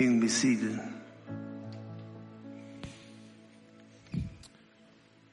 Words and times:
You 0.00 0.06
can 0.06 0.20
be 0.20 0.28
seated. 0.28 0.80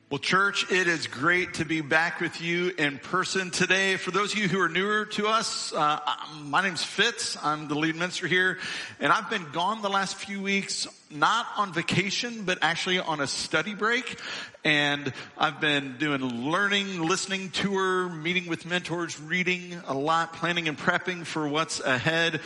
Well, 0.09 0.19
church, 0.19 0.69
it 0.69 0.87
is 0.87 1.07
great 1.07 1.53
to 1.53 1.65
be 1.65 1.79
back 1.79 2.19
with 2.19 2.41
you 2.41 2.73
in 2.77 2.97
person 2.97 3.49
today. 3.49 3.95
For 3.95 4.11
those 4.11 4.33
of 4.33 4.39
you 4.39 4.49
who 4.49 4.59
are 4.59 4.67
newer 4.67 5.05
to 5.05 5.27
us, 5.27 5.71
uh, 5.71 6.01
my 6.41 6.63
name's 6.63 6.83
Fitz. 6.83 7.37
I'm 7.41 7.69
the 7.69 7.75
lead 7.75 7.95
minister 7.95 8.27
here, 8.27 8.57
and 8.99 9.13
I've 9.13 9.29
been 9.29 9.45
gone 9.53 9.81
the 9.81 9.89
last 9.89 10.17
few 10.17 10.41
weeks, 10.41 10.85
not 11.09 11.45
on 11.55 11.71
vacation, 11.71 12.43
but 12.43 12.57
actually 12.61 12.99
on 12.99 13.21
a 13.21 13.27
study 13.27 13.73
break. 13.73 14.19
And 14.65 15.13
I've 15.37 15.61
been 15.61 15.95
doing 15.97 16.51
learning, 16.51 17.01
listening 17.01 17.51
tour, 17.51 18.09
meeting 18.09 18.47
with 18.47 18.65
mentors, 18.65 19.17
reading 19.17 19.81
a 19.87 19.93
lot, 19.93 20.33
planning 20.33 20.67
and 20.67 20.77
prepping 20.77 21.25
for 21.25 21.47
what's 21.47 21.79
ahead. 21.79 22.41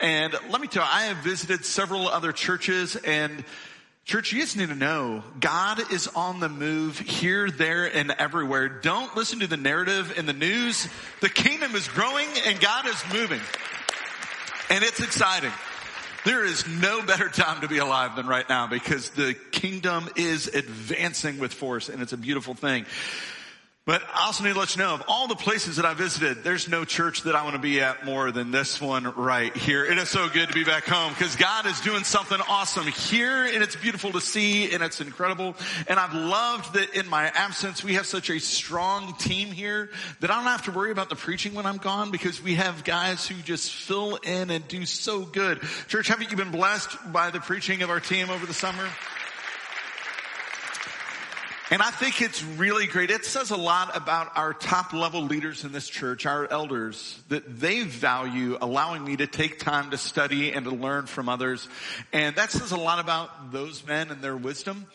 And 0.00 0.34
let 0.50 0.60
me 0.60 0.68
tell 0.68 0.84
you, 0.84 0.90
I 0.92 1.04
have 1.04 1.18
visited 1.18 1.64
several 1.64 2.08
other 2.08 2.32
churches 2.32 2.96
and 2.96 3.44
Church, 4.06 4.32
you 4.32 4.40
just 4.40 4.56
need 4.56 4.68
to 4.68 4.76
know 4.76 5.24
God 5.40 5.92
is 5.92 6.06
on 6.06 6.38
the 6.38 6.48
move 6.48 6.96
here, 6.96 7.50
there, 7.50 7.86
and 7.92 8.12
everywhere. 8.12 8.68
Don't 8.68 9.16
listen 9.16 9.40
to 9.40 9.48
the 9.48 9.56
narrative 9.56 10.16
in 10.16 10.26
the 10.26 10.32
news. 10.32 10.86
The 11.20 11.28
kingdom 11.28 11.74
is 11.74 11.88
growing 11.88 12.28
and 12.46 12.60
God 12.60 12.86
is 12.86 13.02
moving. 13.12 13.40
And 14.70 14.84
it's 14.84 15.00
exciting. 15.00 15.50
There 16.24 16.44
is 16.44 16.68
no 16.68 17.02
better 17.02 17.28
time 17.28 17.62
to 17.62 17.68
be 17.68 17.78
alive 17.78 18.14
than 18.14 18.28
right 18.28 18.48
now 18.48 18.68
because 18.68 19.10
the 19.10 19.34
kingdom 19.50 20.08
is 20.14 20.46
advancing 20.46 21.40
with 21.40 21.52
force 21.52 21.88
and 21.88 22.00
it's 22.00 22.12
a 22.12 22.16
beautiful 22.16 22.54
thing. 22.54 22.86
But 23.86 24.02
I 24.12 24.26
also 24.26 24.42
need 24.42 24.54
to 24.54 24.58
let 24.58 24.74
you 24.74 24.82
know 24.82 24.94
of 24.94 25.04
all 25.06 25.28
the 25.28 25.36
places 25.36 25.76
that 25.76 25.84
I 25.86 25.94
visited, 25.94 26.42
there's 26.42 26.68
no 26.68 26.84
church 26.84 27.22
that 27.22 27.36
I 27.36 27.44
want 27.44 27.54
to 27.54 27.62
be 27.62 27.80
at 27.80 28.04
more 28.04 28.32
than 28.32 28.50
this 28.50 28.80
one 28.80 29.04
right 29.14 29.56
here. 29.56 29.84
It 29.84 29.96
is 29.96 30.08
so 30.08 30.28
good 30.28 30.48
to 30.48 30.54
be 30.54 30.64
back 30.64 30.86
home 30.86 31.12
because 31.12 31.36
God 31.36 31.66
is 31.66 31.80
doing 31.82 32.02
something 32.02 32.40
awesome 32.48 32.88
here 32.88 33.44
and 33.44 33.62
it's 33.62 33.76
beautiful 33.76 34.10
to 34.10 34.20
see 34.20 34.72
and 34.72 34.82
it's 34.82 35.00
incredible. 35.00 35.54
And 35.86 36.00
I've 36.00 36.14
loved 36.14 36.74
that 36.74 36.96
in 36.96 37.08
my 37.08 37.26
absence, 37.28 37.84
we 37.84 37.94
have 37.94 38.06
such 38.06 38.28
a 38.28 38.40
strong 38.40 39.14
team 39.18 39.52
here 39.52 39.90
that 40.18 40.32
I 40.32 40.34
don't 40.34 40.46
have 40.46 40.64
to 40.64 40.72
worry 40.72 40.90
about 40.90 41.08
the 41.08 41.14
preaching 41.14 41.54
when 41.54 41.64
I'm 41.64 41.76
gone 41.76 42.10
because 42.10 42.42
we 42.42 42.56
have 42.56 42.82
guys 42.82 43.28
who 43.28 43.40
just 43.42 43.72
fill 43.72 44.16
in 44.16 44.50
and 44.50 44.66
do 44.66 44.84
so 44.84 45.20
good. 45.20 45.60
Church, 45.86 46.08
haven't 46.08 46.32
you 46.32 46.36
been 46.36 46.50
blessed 46.50 46.90
by 47.12 47.30
the 47.30 47.38
preaching 47.38 47.82
of 47.82 47.90
our 47.90 48.00
team 48.00 48.30
over 48.30 48.46
the 48.46 48.54
summer? 48.54 48.88
And 51.68 51.82
I 51.82 51.90
think 51.90 52.22
it's 52.22 52.44
really 52.44 52.86
great. 52.86 53.10
It 53.10 53.24
says 53.24 53.50
a 53.50 53.56
lot 53.56 53.96
about 53.96 54.36
our 54.36 54.54
top 54.54 54.92
level 54.92 55.22
leaders 55.22 55.64
in 55.64 55.72
this 55.72 55.88
church, 55.88 56.24
our 56.24 56.46
elders, 56.48 57.20
that 57.28 57.58
they 57.58 57.82
value 57.82 58.56
allowing 58.60 59.02
me 59.02 59.16
to 59.16 59.26
take 59.26 59.58
time 59.58 59.90
to 59.90 59.98
study 59.98 60.52
and 60.52 60.64
to 60.66 60.70
learn 60.70 61.06
from 61.06 61.28
others. 61.28 61.68
And 62.12 62.36
that 62.36 62.52
says 62.52 62.70
a 62.70 62.76
lot 62.76 63.00
about 63.00 63.50
those 63.50 63.84
men 63.84 64.12
and 64.12 64.22
their 64.22 64.36
wisdom. 64.36 64.86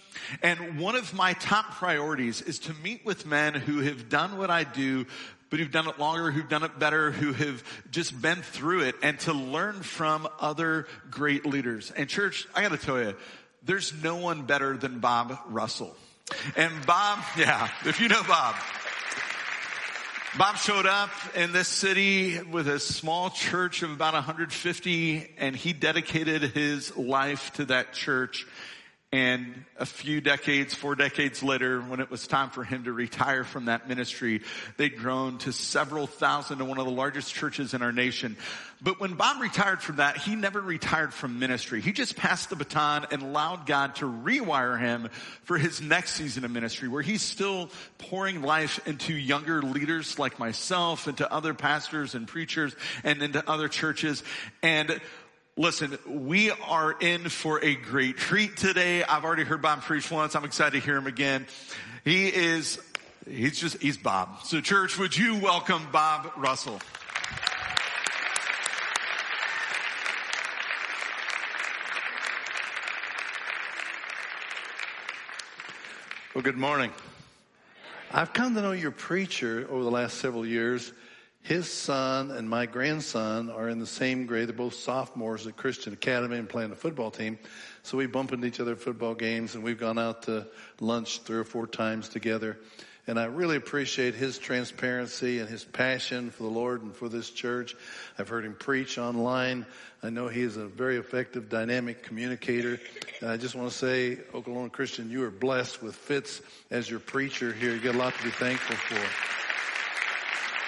And 0.42 0.80
one 0.80 0.96
of 0.96 1.14
my 1.14 1.34
top 1.34 1.72
priorities 1.72 2.42
is 2.42 2.60
to 2.60 2.74
meet 2.76 3.06
with 3.06 3.26
men 3.26 3.54
who 3.54 3.80
have 3.80 4.08
done 4.08 4.38
what 4.38 4.50
I 4.50 4.64
do, 4.64 5.06
but 5.50 5.60
who've 5.60 5.72
done 5.72 5.90
it 5.90 6.00
longer, 6.00 6.32
who've 6.32 6.48
done 6.48 6.64
it 6.64 6.80
better, 6.80 7.12
who 7.12 7.34
have 7.34 7.62
just 7.92 8.22
been 8.22 8.42
through 8.42 8.84
it 8.84 8.96
and 9.04 9.20
to 9.22 9.34
learn 9.34 9.84
from 9.84 10.26
other 10.40 10.88
great 11.10 11.46
leaders. 11.46 11.92
And 11.92 12.08
church, 12.08 12.48
I 12.56 12.62
gotta 12.62 12.78
tell 12.78 12.98
you, 12.98 13.14
there's 13.62 13.94
no 14.02 14.16
one 14.16 14.44
better 14.44 14.78
than 14.78 15.00
Bob 15.00 15.38
Russell. 15.48 15.98
And 16.56 16.74
Bob, 16.86 17.20
yeah, 17.38 17.70
if 17.86 18.00
you 18.00 18.08
know 18.08 18.24
Bob, 18.24 18.56
Bob 20.38 20.58
showed 20.58 20.86
up 20.86 21.10
in 21.36 21.52
this 21.52 21.68
city 21.68 22.42
with 22.42 22.68
a 22.68 22.80
small 22.80 23.30
church 23.30 23.84
of 23.84 23.92
about 23.92 24.14
150 24.14 25.28
and 25.38 25.56
he 25.56 25.74
dedicated 25.74 26.42
his 26.42 26.96
life 26.96 27.52
to 27.54 27.66
that 27.66 27.94
church. 27.94 28.48
And 29.14 29.66
a 29.78 29.86
few 29.86 30.22
decades, 30.22 30.74
four 30.74 30.96
decades 30.96 31.44
later, 31.44 31.82
when 31.82 32.00
it 32.00 32.10
was 32.10 32.28
time 32.28 32.50
for 32.50 32.64
him 32.64 32.86
to 32.86 32.94
retire 32.94 33.44
from 33.44 33.66
that 33.66 33.90
ministry, 33.90 34.40
they'd 34.78 34.96
grown 34.96 35.38
to 35.40 35.52
several 35.52 36.08
thousand 36.08 36.60
to 36.60 36.66
one 36.66 36.78
of 36.78 36.86
the 36.86 36.92
largest 36.92 37.34
churches 37.34 37.74
in 37.74 37.82
our 37.82 37.92
nation. 37.92 38.38
But 38.82 39.02
when 39.02 39.16
Bob 39.16 39.42
retired 39.42 39.82
from 39.82 39.98
that, 39.98 40.16
he 40.16 40.36
never 40.36 40.62
retired 40.62 41.14
from 41.14 41.40
ministry. 41.40 41.82
He 41.82 41.92
just 41.92 42.16
passed 42.16 42.50
the 42.50 42.56
baton 42.56 43.06
and 43.12 43.22
allowed 43.22 43.66
God 43.66 43.96
to 43.96 44.06
rewire 44.06 44.80
him 44.80 45.10
for 45.44 45.58
his 45.58 45.82
next 45.82 46.14
season 46.14 46.46
of 46.46 46.52
ministry, 46.52 46.88
where 46.88 47.04
he's 47.04 47.22
still 47.22 47.70
pouring 47.98 48.42
life 48.42 48.80
into 48.88 49.14
younger 49.14 49.62
leaders 49.62 50.18
like 50.18 50.40
myself, 50.40 51.10
into 51.10 51.30
other 51.30 51.54
pastors 51.54 52.16
and 52.16 52.30
preachers, 52.30 52.74
and 53.04 53.22
into 53.22 53.48
other 53.48 53.68
churches. 53.68 54.24
And 54.64 55.02
Listen, 55.62 55.96
we 56.08 56.50
are 56.50 56.92
in 56.92 57.30
for 57.30 57.64
a 57.64 57.76
great 57.76 58.18
treat 58.18 58.58
today. 58.58 59.04
I've 59.04 59.24
already 59.24 59.44
heard 59.44 59.62
Bob 59.62 59.84
preach 59.84 60.10
once. 60.10 60.36
I'm 60.36 60.44
excited 60.44 60.80
to 60.80 60.84
hear 60.84 60.98
him 60.98 61.06
again. 61.06 61.46
He 62.04 62.30
is, 62.30 62.80
he's 63.30 63.60
just, 63.60 63.80
he's 63.80 63.96
Bob. 63.96 64.44
So 64.44 64.60
church, 64.60 64.98
would 64.98 65.16
you 65.16 65.38
welcome 65.38 65.88
Bob 65.92 66.32
Russell? 66.36 66.82
Well, 76.34 76.42
good 76.42 76.58
morning. 76.58 76.90
I've 78.12 78.34
come 78.34 78.56
to 78.56 78.64
know 78.64 78.72
your 78.72 78.90
preacher 78.90 79.68
over 79.70 79.84
the 79.84 79.92
last 79.92 80.18
several 80.18 80.44
years 80.44 80.92
his 81.44 81.72
son 81.72 82.30
and 82.32 82.48
my 82.48 82.68
grandson 82.68 83.50
are 83.50 83.68
in 83.68 83.80
the 83.80 83.88
same 83.88 84.28
grade. 84.28 84.48
They're 84.48 84.56
both 84.56 84.76
sophomores 84.76 85.48
at 85.48 85.58
Christian 85.58 85.94
Academy 85.94 86.38
and 86.38 86.48
playing 86.48 86.70
the 86.70 86.76
football 86.76 87.10
team. 87.10 87.40
So 87.84 87.98
we 87.98 88.06
bump 88.06 88.32
into 88.32 88.46
each 88.46 88.60
other 88.60 88.74
at 88.74 88.80
football 88.80 89.16
games 89.16 89.56
and 89.56 89.64
we've 89.64 89.80
gone 89.80 89.98
out 89.98 90.24
to 90.24 90.48
lunch 90.80 91.22
three 91.22 91.38
or 91.38 91.44
four 91.44 91.66
times 91.66 92.10
together. 92.10 92.60
And 93.08 93.20
I 93.20 93.26
really 93.26 93.56
appreciate 93.56 94.14
his 94.14 94.38
transparency 94.38 95.40
and 95.40 95.50
his 95.50 95.64
passion 95.64 96.30
for 96.30 96.44
the 96.44 96.50
Lord 96.50 96.84
and 96.84 96.96
for 96.96 97.10
this 97.10 97.32
church. 97.32 97.76
I've 98.20 98.30
heard 98.30 98.46
him 98.46 98.54
preach 98.54 99.00
online. 99.00 99.66
I 100.04 100.12
know 100.12 100.28
he 100.28 100.42
is 100.42 100.58
a 100.58 100.68
very 100.68 100.98
effective, 100.98 101.50
dynamic 101.50 102.04
communicator. 102.04 102.80
And 103.20 103.32
I 103.32 103.38
just 103.38 103.56
want 103.56 103.72
to 103.72 103.78
say, 103.78 104.18
Okolona 104.34 104.72
Christian, 104.72 105.10
you 105.10 105.24
are 105.24 105.32
blessed 105.32 105.82
with 105.82 105.96
Fitz 105.96 106.42
as 106.70 106.88
your 106.88 107.00
preacher 107.00 107.52
here. 107.52 107.74
You 107.74 107.82
got 107.82 107.96
a 107.96 107.98
lot 107.98 108.14
to 108.14 108.24
be 108.24 108.30
thankful 108.30 108.76
for. 108.76 109.51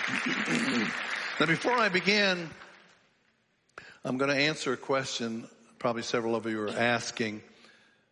now, 1.40 1.46
before 1.46 1.78
I 1.78 1.88
begin, 1.88 2.50
I'm 4.04 4.18
going 4.18 4.32
to 4.32 4.38
answer 4.38 4.74
a 4.74 4.78
question 4.78 5.48
probably 5.80 6.02
several 6.02 6.36
of 6.36 6.46
you 6.46 6.62
are 6.62 6.70
asking. 6.70 7.42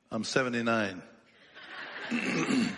I'm 0.10 0.24
79. 0.24 1.02
I 2.12 2.74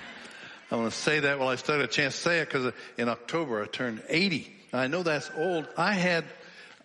want 0.71 0.91
to 0.91 0.97
say 0.97 1.19
that 1.19 1.37
while 1.39 1.49
I 1.49 1.57
still 1.57 1.75
had 1.75 1.83
a 1.83 1.87
chance 1.87 2.15
to 2.15 2.21
say 2.21 2.39
it 2.39 2.45
because 2.45 2.73
in 2.97 3.07
October 3.07 3.61
I 3.61 3.67
turned 3.67 4.01
80. 4.09 4.51
I 4.73 4.87
know 4.87 5.03
that's 5.03 5.29
old. 5.37 5.67
I 5.77 5.93
had, 5.93 6.25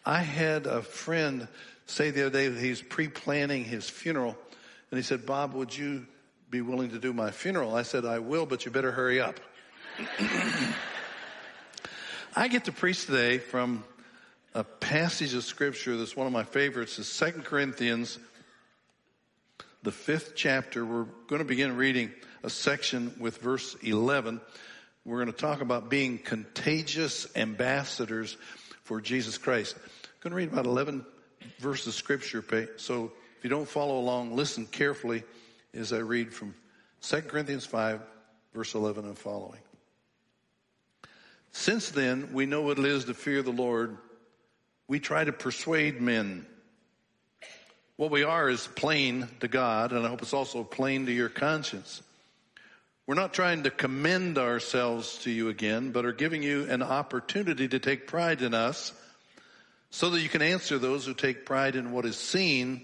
I 0.05 0.19
had 0.19 0.67
a 0.67 0.83
friend 0.83 1.49
say 1.87 2.11
the 2.11 2.27
other 2.27 2.39
day 2.39 2.49
that 2.49 2.61
he's 2.61 2.83
pre-planning 2.83 3.65
his 3.65 3.89
funeral 3.89 4.37
and 4.91 4.99
he 4.99 5.03
said, 5.03 5.25
Bob, 5.25 5.55
would 5.55 5.75
you 5.77 6.07
be 6.51 6.61
willing 6.61 6.91
to 6.91 6.99
do 6.99 7.15
my 7.15 7.31
funeral? 7.31 7.75
I 7.75 7.83
said, 7.83 8.05
I 8.05 8.19
will, 8.19 8.45
but 8.45 8.67
you 8.67 8.71
better 8.71 8.93
hurry 8.93 9.19
up. 9.19 9.41
I 12.39 12.47
get 12.47 12.67
to 12.67 12.73
preach 12.73 13.05
today 13.05 13.39
from 13.39 13.83
a 14.55 14.63
passage 14.63 15.35
of 15.35 15.43
scripture 15.43 15.97
that's 15.97 16.15
one 16.15 16.29
of 16.29 16.33
my 16.33 16.45
favorites 16.45 16.97
is 17.01 17.09
Second 17.09 17.45
Corinthians, 17.45 18.17
the 19.83 19.91
fifth 19.91 20.35
chapter. 20.37 20.87
We're 20.87 21.07
going 21.27 21.41
to 21.41 21.45
begin 21.45 21.77
reading 21.77 22.13
a 22.45 22.49
section 22.49 23.13
with 23.19 23.39
verse 23.39 23.75
11. 23.83 24.41
We're 25.05 25.17
going 25.17 25.35
to 25.35 25.37
talk 25.37 25.63
about 25.63 25.91
being 25.91 26.17
contagious 26.17 27.27
ambassadors 27.35 28.37
for 28.85 29.01
Jesus 29.01 29.37
Christ. 29.37 29.75
I'm 29.77 30.11
going 30.21 30.31
to 30.31 30.37
read 30.37 30.53
about 30.53 30.67
11 30.67 31.05
verses 31.59 31.89
of 31.89 31.95
scripture. 31.95 32.45
So 32.77 33.11
if 33.37 33.43
you 33.43 33.51
don't 33.51 33.69
follow 33.69 33.99
along, 33.99 34.37
listen 34.37 34.67
carefully 34.67 35.25
as 35.75 35.93
I 35.93 35.99
read 35.99 36.33
from 36.33 36.55
2 37.03 37.23
Corinthians 37.23 37.67
5, 37.67 38.01
verse 38.55 38.77
11 38.77 39.07
and 39.07 39.19
following. 39.19 39.59
Since 41.59 41.91
then, 41.91 42.33
we 42.33 42.47
know 42.47 42.63
what 42.63 42.79
it 42.79 42.85
is 42.85 43.07
to 43.07 43.15
fear 43.15 43.43
the 43.43 43.51
Lord. 43.51 43.97
We 44.87 45.01
try 45.01 45.25
to 45.25 45.33
persuade 45.33 46.01
men. 46.01 46.47
What 47.97 48.13
we 48.13 48.23
are 48.23 48.49
is 48.49 48.69
plain 48.69 49.27
to 49.41 49.49
God, 49.49 49.91
and 49.91 50.07
I 50.07 50.09
hope 50.09 50.23
it's 50.23 50.33
also 50.33 50.63
plain 50.63 51.07
to 51.07 51.13
your 51.13 51.29
conscience. 51.29 52.01
We're 53.09 53.17
not 53.17 53.35
trying 53.35 53.65
to 53.65 53.73
commend 53.73 54.39
ourselves 54.39 55.19
to 55.25 55.33
you 55.33 55.49
again, 55.49 55.91
but 55.91 56.05
are 56.05 56.13
giving 56.13 56.45
you 56.45 56.71
an 56.71 56.81
opportunity 56.81 57.67
to 57.67 57.81
take 57.81 58.07
pride 58.07 58.41
in 58.41 58.55
us 58.55 58.93
so 59.91 60.11
that 60.11 60.21
you 60.21 60.29
can 60.29 60.43
answer 60.43 60.79
those 60.79 61.07
who 61.07 61.13
take 61.13 61.45
pride 61.45 61.75
in 61.75 61.91
what 61.91 62.07
is 62.07 62.17
seen 62.17 62.83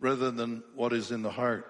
rather 0.00 0.30
than 0.30 0.62
what 0.74 0.92
is 0.92 1.12
in 1.12 1.22
the 1.22 1.30
heart. 1.30 1.66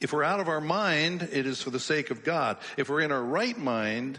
If 0.00 0.12
we're 0.12 0.24
out 0.24 0.40
of 0.40 0.48
our 0.48 0.60
mind, 0.60 1.28
it 1.30 1.46
is 1.46 1.60
for 1.62 1.70
the 1.70 1.78
sake 1.78 2.10
of 2.10 2.24
God. 2.24 2.56
If 2.76 2.88
we're 2.88 3.02
in 3.02 3.12
our 3.12 3.22
right 3.22 3.56
mind, 3.56 4.18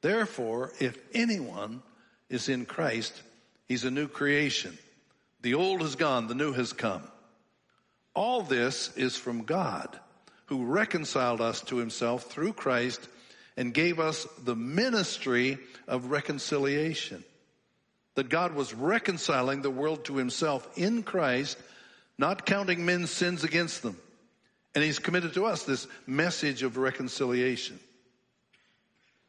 Therefore, 0.00 0.72
if 0.80 0.96
anyone 1.12 1.82
is 2.28 2.48
in 2.48 2.66
Christ, 2.66 3.20
he's 3.66 3.84
a 3.84 3.90
new 3.90 4.08
creation. 4.08 4.78
The 5.42 5.54
old 5.54 5.82
has 5.82 5.96
gone, 5.96 6.26
the 6.26 6.34
new 6.34 6.52
has 6.52 6.72
come. 6.72 7.02
All 8.14 8.42
this 8.42 8.96
is 8.96 9.16
from 9.16 9.44
God, 9.44 9.98
who 10.46 10.64
reconciled 10.64 11.40
us 11.40 11.60
to 11.62 11.76
himself 11.76 12.24
through 12.24 12.54
Christ 12.54 13.06
and 13.56 13.74
gave 13.74 14.00
us 14.00 14.26
the 14.44 14.56
ministry 14.56 15.58
of 15.86 16.10
reconciliation. 16.10 17.24
That 18.14 18.28
God 18.28 18.54
was 18.54 18.74
reconciling 18.74 19.62
the 19.62 19.70
world 19.70 20.04
to 20.06 20.16
himself 20.16 20.68
in 20.76 21.02
Christ, 21.02 21.58
not 22.18 22.46
counting 22.46 22.84
men's 22.84 23.10
sins 23.10 23.44
against 23.44 23.82
them. 23.82 23.96
And 24.74 24.84
he's 24.84 24.98
committed 24.98 25.34
to 25.34 25.46
us 25.46 25.62
this 25.62 25.86
message 26.06 26.62
of 26.62 26.76
reconciliation. 26.76 27.78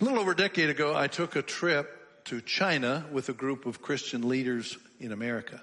A 0.00 0.04
little 0.04 0.20
over 0.20 0.30
a 0.30 0.36
decade 0.36 0.70
ago, 0.70 0.96
I 0.96 1.08
took 1.08 1.34
a 1.34 1.42
trip 1.42 2.24
to 2.26 2.40
China 2.40 3.04
with 3.10 3.30
a 3.30 3.32
group 3.32 3.66
of 3.66 3.82
Christian 3.82 4.28
leaders 4.28 4.78
in 5.00 5.10
America. 5.10 5.60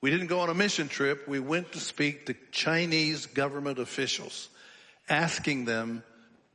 We 0.00 0.10
didn't 0.10 0.26
go 0.26 0.40
on 0.40 0.50
a 0.50 0.54
mission 0.54 0.88
trip. 0.88 1.28
We 1.28 1.38
went 1.38 1.70
to 1.72 1.78
speak 1.78 2.26
to 2.26 2.34
Chinese 2.50 3.26
government 3.26 3.78
officials, 3.78 4.48
asking 5.08 5.64
them, 5.64 6.02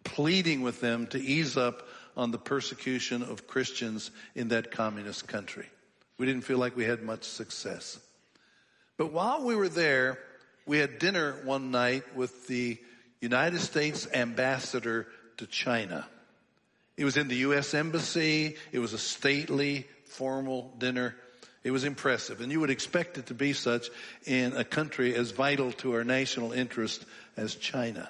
pleading 0.04 0.64
with 0.64 0.82
them 0.82 1.08
to 1.08 1.18
ease 1.18 1.56
up 1.56 1.88
on 2.18 2.32
the 2.32 2.38
persecution 2.38 3.24
of 3.24 3.48
Christians 3.48 4.12
in 4.36 4.50
that 4.50 4.72
communist 4.72 5.30
country. 5.30 5.70
We 6.18 6.26
didn't 6.26 6.44
feel 6.44 6.58
like 6.58 6.76
we 6.76 6.84
had 6.84 7.04
much 7.04 7.24
success. 7.24 8.02
But 8.98 9.14
while 9.14 9.46
we 9.46 9.56
were 9.56 9.70
there, 9.70 10.20
we 10.66 10.80
had 10.80 11.00
dinner 11.00 11.38
one 11.46 11.72
night 11.72 12.18
with 12.18 12.48
the 12.48 12.78
United 13.22 13.62
States 13.62 14.10
ambassador 14.14 15.08
to 15.38 15.48
China. 15.48 16.06
It 17.02 17.06
was 17.06 17.18
in 17.18 17.30
the 17.30 17.38
U.S. 17.38 17.74
Embassy. 17.74 18.58
It 18.72 18.78
was 18.78 18.94
a 18.94 19.00
stately, 19.00 19.88
formal 20.06 20.72
dinner. 20.78 21.16
It 21.64 21.72
was 21.72 21.84
impressive. 21.84 22.42
And 22.42 22.52
you 22.52 22.60
would 22.60 22.70
expect 22.70 23.18
it 23.18 23.26
to 23.26 23.34
be 23.34 23.54
such 23.54 23.90
in 24.28 24.54
a 24.54 24.64
country 24.64 25.16
as 25.16 25.32
vital 25.32 25.72
to 25.72 25.96
our 25.96 26.04
national 26.04 26.52
interest 26.52 27.04
as 27.36 27.56
China. 27.56 28.08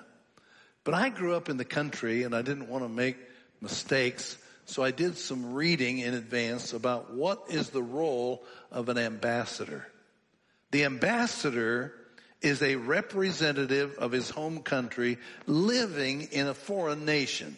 But 0.83 0.93
I 0.93 1.07
grew 1.07 1.35
up 1.35 1.47
in 1.47 1.55
the 1.55 1.63
country 1.63 2.23
and 2.23 2.35
I 2.35 2.41
didn't 2.41 2.67
want 2.67 2.83
to 2.83 2.89
make 2.89 3.15
mistakes. 3.61 4.37
So 4.65 4.83
I 4.83 4.91
did 4.91 5.17
some 5.17 5.53
reading 5.53 5.99
in 5.99 6.13
advance 6.13 6.73
about 6.73 7.13
what 7.13 7.45
is 7.47 7.69
the 7.69 7.81
role 7.81 8.43
of 8.73 8.89
an 8.89 8.97
ambassador. 8.97 9.87
The 10.71 10.83
ambassador 10.83 11.93
is 12.41 12.61
a 12.61 12.75
representative 12.75 13.97
of 13.99 14.11
his 14.11 14.29
home 14.29 14.63
country 14.63 15.17
living 15.47 16.23
in 16.23 16.47
a 16.47 16.53
foreign 16.53 17.05
nation. 17.05 17.55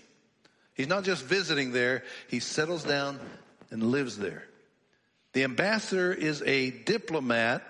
He's 0.76 0.88
not 0.88 1.04
just 1.04 1.24
visiting 1.24 1.72
there, 1.72 2.04
he 2.28 2.40
settles 2.40 2.84
down 2.84 3.20
and 3.70 3.84
lives 3.84 4.18
there. 4.18 4.44
The 5.34 5.44
ambassador 5.44 6.12
is 6.14 6.42
a 6.44 6.72
diplomat 6.72 7.64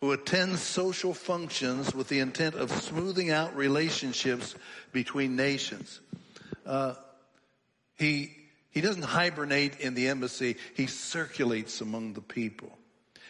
who 0.00 0.12
attends 0.12 0.60
social 0.60 1.14
functions 1.14 1.94
with 1.94 2.08
the 2.08 2.18
intent 2.18 2.56
of 2.56 2.70
smoothing 2.70 3.30
out 3.30 3.56
relationships 3.56 4.54
between 4.92 5.36
nations. 5.36 6.00
Uh, 6.66 6.94
he, 7.96 8.32
he 8.70 8.80
doesn't 8.80 9.02
hibernate 9.02 9.78
in 9.80 9.94
the 9.94 10.08
embassy, 10.08 10.56
he 10.74 10.86
circulates 10.88 11.80
among 11.80 12.14
the 12.14 12.20
people. 12.20 12.76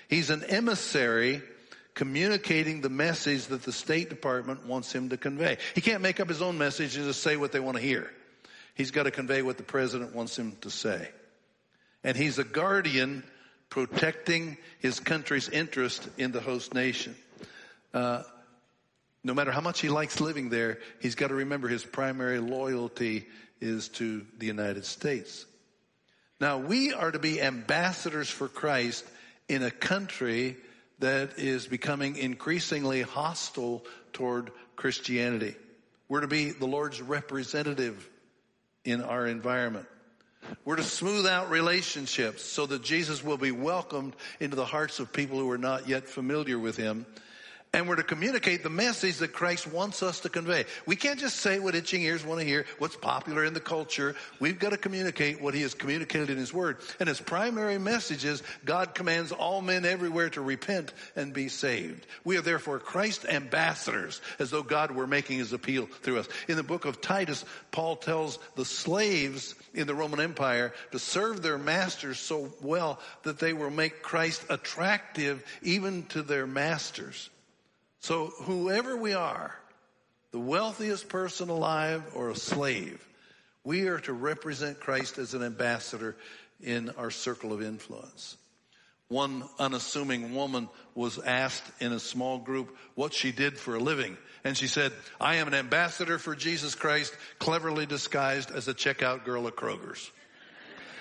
He's 0.09 0.31
an 0.31 0.45
emissary 0.45 1.43
communicating 1.95 2.81
the 2.81 2.89
message 2.89 3.47
that 3.47 3.63
the 3.65 3.73
State 3.73 4.09
Department 4.09 4.67
wants 4.67 4.93
him 4.93 5.11
to 5.11 5.19
convey. 5.19 5.59
He 5.75 5.83
can't 5.83 6.03
make 6.03 6.21
up 6.21 6.29
his 6.29 6.41
own 6.41 6.57
message 6.57 6.97
and 6.97 7.05
just 7.05 7.23
say 7.23 7.37
what 7.37 7.53
they 7.53 7.61
want 7.61 7.77
to 7.77 7.83
hear. 7.83 8.11
He's 8.75 8.91
got 8.91 9.05
to 9.05 9.11
convey 9.11 9.43
what 9.43 9.57
the 9.57 9.63
president 9.63 10.15
wants 10.15 10.39
him 10.39 10.57
to 10.63 10.71
say. 10.71 11.09
And 12.05 12.17
he's 12.17 12.39
a 12.39 12.45
guardian 12.45 13.23
protecting 13.69 14.57
his 14.81 15.01
country's 15.01 15.49
interest 15.49 16.09
in 16.19 16.33
the 16.33 16.41
host 16.41 16.75
nation. 16.75 17.17
Uh, 17.95 18.23
no 19.25 19.35
matter 19.35 19.53
how 19.53 19.61
much 19.61 19.81
he 19.81 19.89
likes 19.89 20.21
living 20.21 20.49
there, 20.51 20.79
he's 21.01 21.15
got 21.15 21.29
to 21.29 21.35
remember 21.35 21.69
his 21.69 21.85
primary 21.85 22.39
loyalty 22.39 23.27
is 23.61 23.89
to 23.89 24.27
the 24.39 24.47
United 24.47 24.85
States. 24.85 25.47
Now, 26.41 26.59
we 26.59 26.93
are 26.93 27.11
to 27.11 27.21
be 27.21 27.41
ambassadors 27.41 28.29
for 28.29 28.49
Christ 28.49 29.05
in 29.49 29.63
a 29.63 29.71
country 29.71 30.57
that 30.99 31.39
is 31.39 31.67
becoming 31.67 32.17
increasingly 32.17 33.03
hostile 33.03 33.85
toward 34.13 34.51
Christianity. 34.75 35.55
We're 36.09 36.21
to 36.21 36.29
be 36.29 36.51
the 36.51 36.67
Lord's 36.67 37.01
representative 37.01 38.09
in 38.85 39.03
our 39.03 39.27
environment. 39.27 39.87
We're 40.65 40.77
to 40.77 40.83
smooth 40.83 41.27
out 41.27 41.51
relationships 41.51 42.43
so 42.43 42.67
that 42.67 42.83
Jesus 42.83 43.23
will 43.23 43.37
be 43.37 43.53
welcomed 43.53 44.15
into 44.41 44.57
the 44.57 44.65
hearts 44.65 44.99
of 44.99 45.13
people 45.13 45.39
who 45.39 45.51
are 45.51 45.59
not 45.59 45.89
yet 45.89 46.09
familiar 46.09 46.59
with 46.59 46.77
him 46.77 47.07
and 47.75 47.89
we're 47.89 47.97
to 47.97 48.03
communicate 48.03 48.63
the 48.63 48.69
message 48.69 49.17
that 49.19 49.33
Christ 49.33 49.67
wants 49.67 50.03
us 50.03 50.21
to 50.21 50.29
convey. 50.29 50.67
We 50.85 50.95
can't 50.95 51.19
just 51.19 51.37
say 51.37 51.59
what 51.59 51.75
itching 51.75 52.03
ears 52.03 52.23
want 52.23 52.41
to 52.41 52.47
hear, 52.47 52.67
what's 52.79 52.97
popular 52.97 53.47
in 53.47 53.55
the 53.55 53.61
culture. 53.61 54.15
We've 54.41 54.59
got 54.59 54.71
to 54.71 54.77
communicate 54.77 55.41
what 55.41 55.55
he 55.55 55.63
has 55.63 55.73
communicated 55.73 56.29
in 56.29 56.37
his 56.37 56.53
word. 56.53 56.77
And 57.01 57.09
his 57.09 57.19
primary 57.19 57.79
message 57.79 58.27
is 58.27 58.43
God 58.67 58.95
commands 58.95 59.33
all 59.33 59.63
men 59.63 59.87
everywhere 59.87 60.29
to 60.31 60.43
repent 60.43 60.93
and 61.17 61.33
be 61.33 61.49
saved. 61.49 62.07
We 62.25 62.37
are 62.37 62.43
therefore 62.43 62.79
Christ 62.79 63.25
ambassadors 63.25 64.21
as 64.39 64.51
though 64.51 64.63
God 64.63 64.91
were 64.91 65.07
making 65.07 65.39
his 65.39 65.55
appeal 65.55 65.87
through 65.87 66.19
us. 66.19 66.29
In 66.49 66.57
the 66.57 66.63
book 66.63 66.85
of 66.85 67.01
Titus, 67.01 67.43
Paul 67.71 67.97
tells 67.97 68.39
the 68.55 68.67
slaves 68.67 69.55
in 69.73 69.87
the 69.87 69.95
Roman 69.95 70.21
Empire 70.21 70.75
to 70.91 70.99
serve 70.99 71.41
their 71.41 71.57
masters 71.57 72.19
so 72.19 72.53
well 72.61 73.01
that 73.23 73.39
they 73.39 73.55
will 73.55 73.71
make 73.71 74.03
Christ 74.03 74.45
attractive 74.51 75.43
even 75.63 76.03
to 76.09 76.21
their 76.21 76.47
masters. 76.47 77.31
So 78.03 78.33
whoever 78.43 78.97
we 78.97 79.15
are, 79.15 79.55
the 80.33 80.41
wealthiest 80.41 81.09
person 81.09 81.51
alive 81.51 82.03
or 82.15 82.31
a 82.31 82.37
slave, 82.37 83.07
we 83.63 83.87
are 83.87 84.01
to 84.01 84.13
represent 84.13 84.81
Christ 84.81 85.19
as 85.19 85.35
an 85.35 85.43
ambassador 85.45 86.17
in 86.61 86.91
our 86.91 87.13
circle 87.13 87.53
of 87.53 87.63
influence. 87.63 88.37
One 89.07 89.45
unassuming 89.59 90.35
woman 90.35 90.69
was 90.97 91.21
asked 91.21 91.63
in 91.81 91.93
a 91.93 92.01
small 92.01 92.39
group 92.39 92.77
what 92.97 93.15
she 93.15 93.31
did 93.31 93.57
for 93.57 93.77
a 93.77 93.81
living. 93.81 94.17
And 94.43 94.57
she 94.57 94.67
said, 94.67 94.93
I 95.21 95.37
am 95.37 95.47
an 95.47 95.55
ambassador 95.55 96.19
for 96.19 96.35
Jesus 96.35 96.75
Christ, 96.75 97.17
cleverly 97.39 97.87
disguised 97.87 98.51
as 98.51 98.67
a 98.67 98.75
checkout 98.75 99.25
girl 99.25 99.47
at 99.47 99.55
Kroger's. 99.55 100.11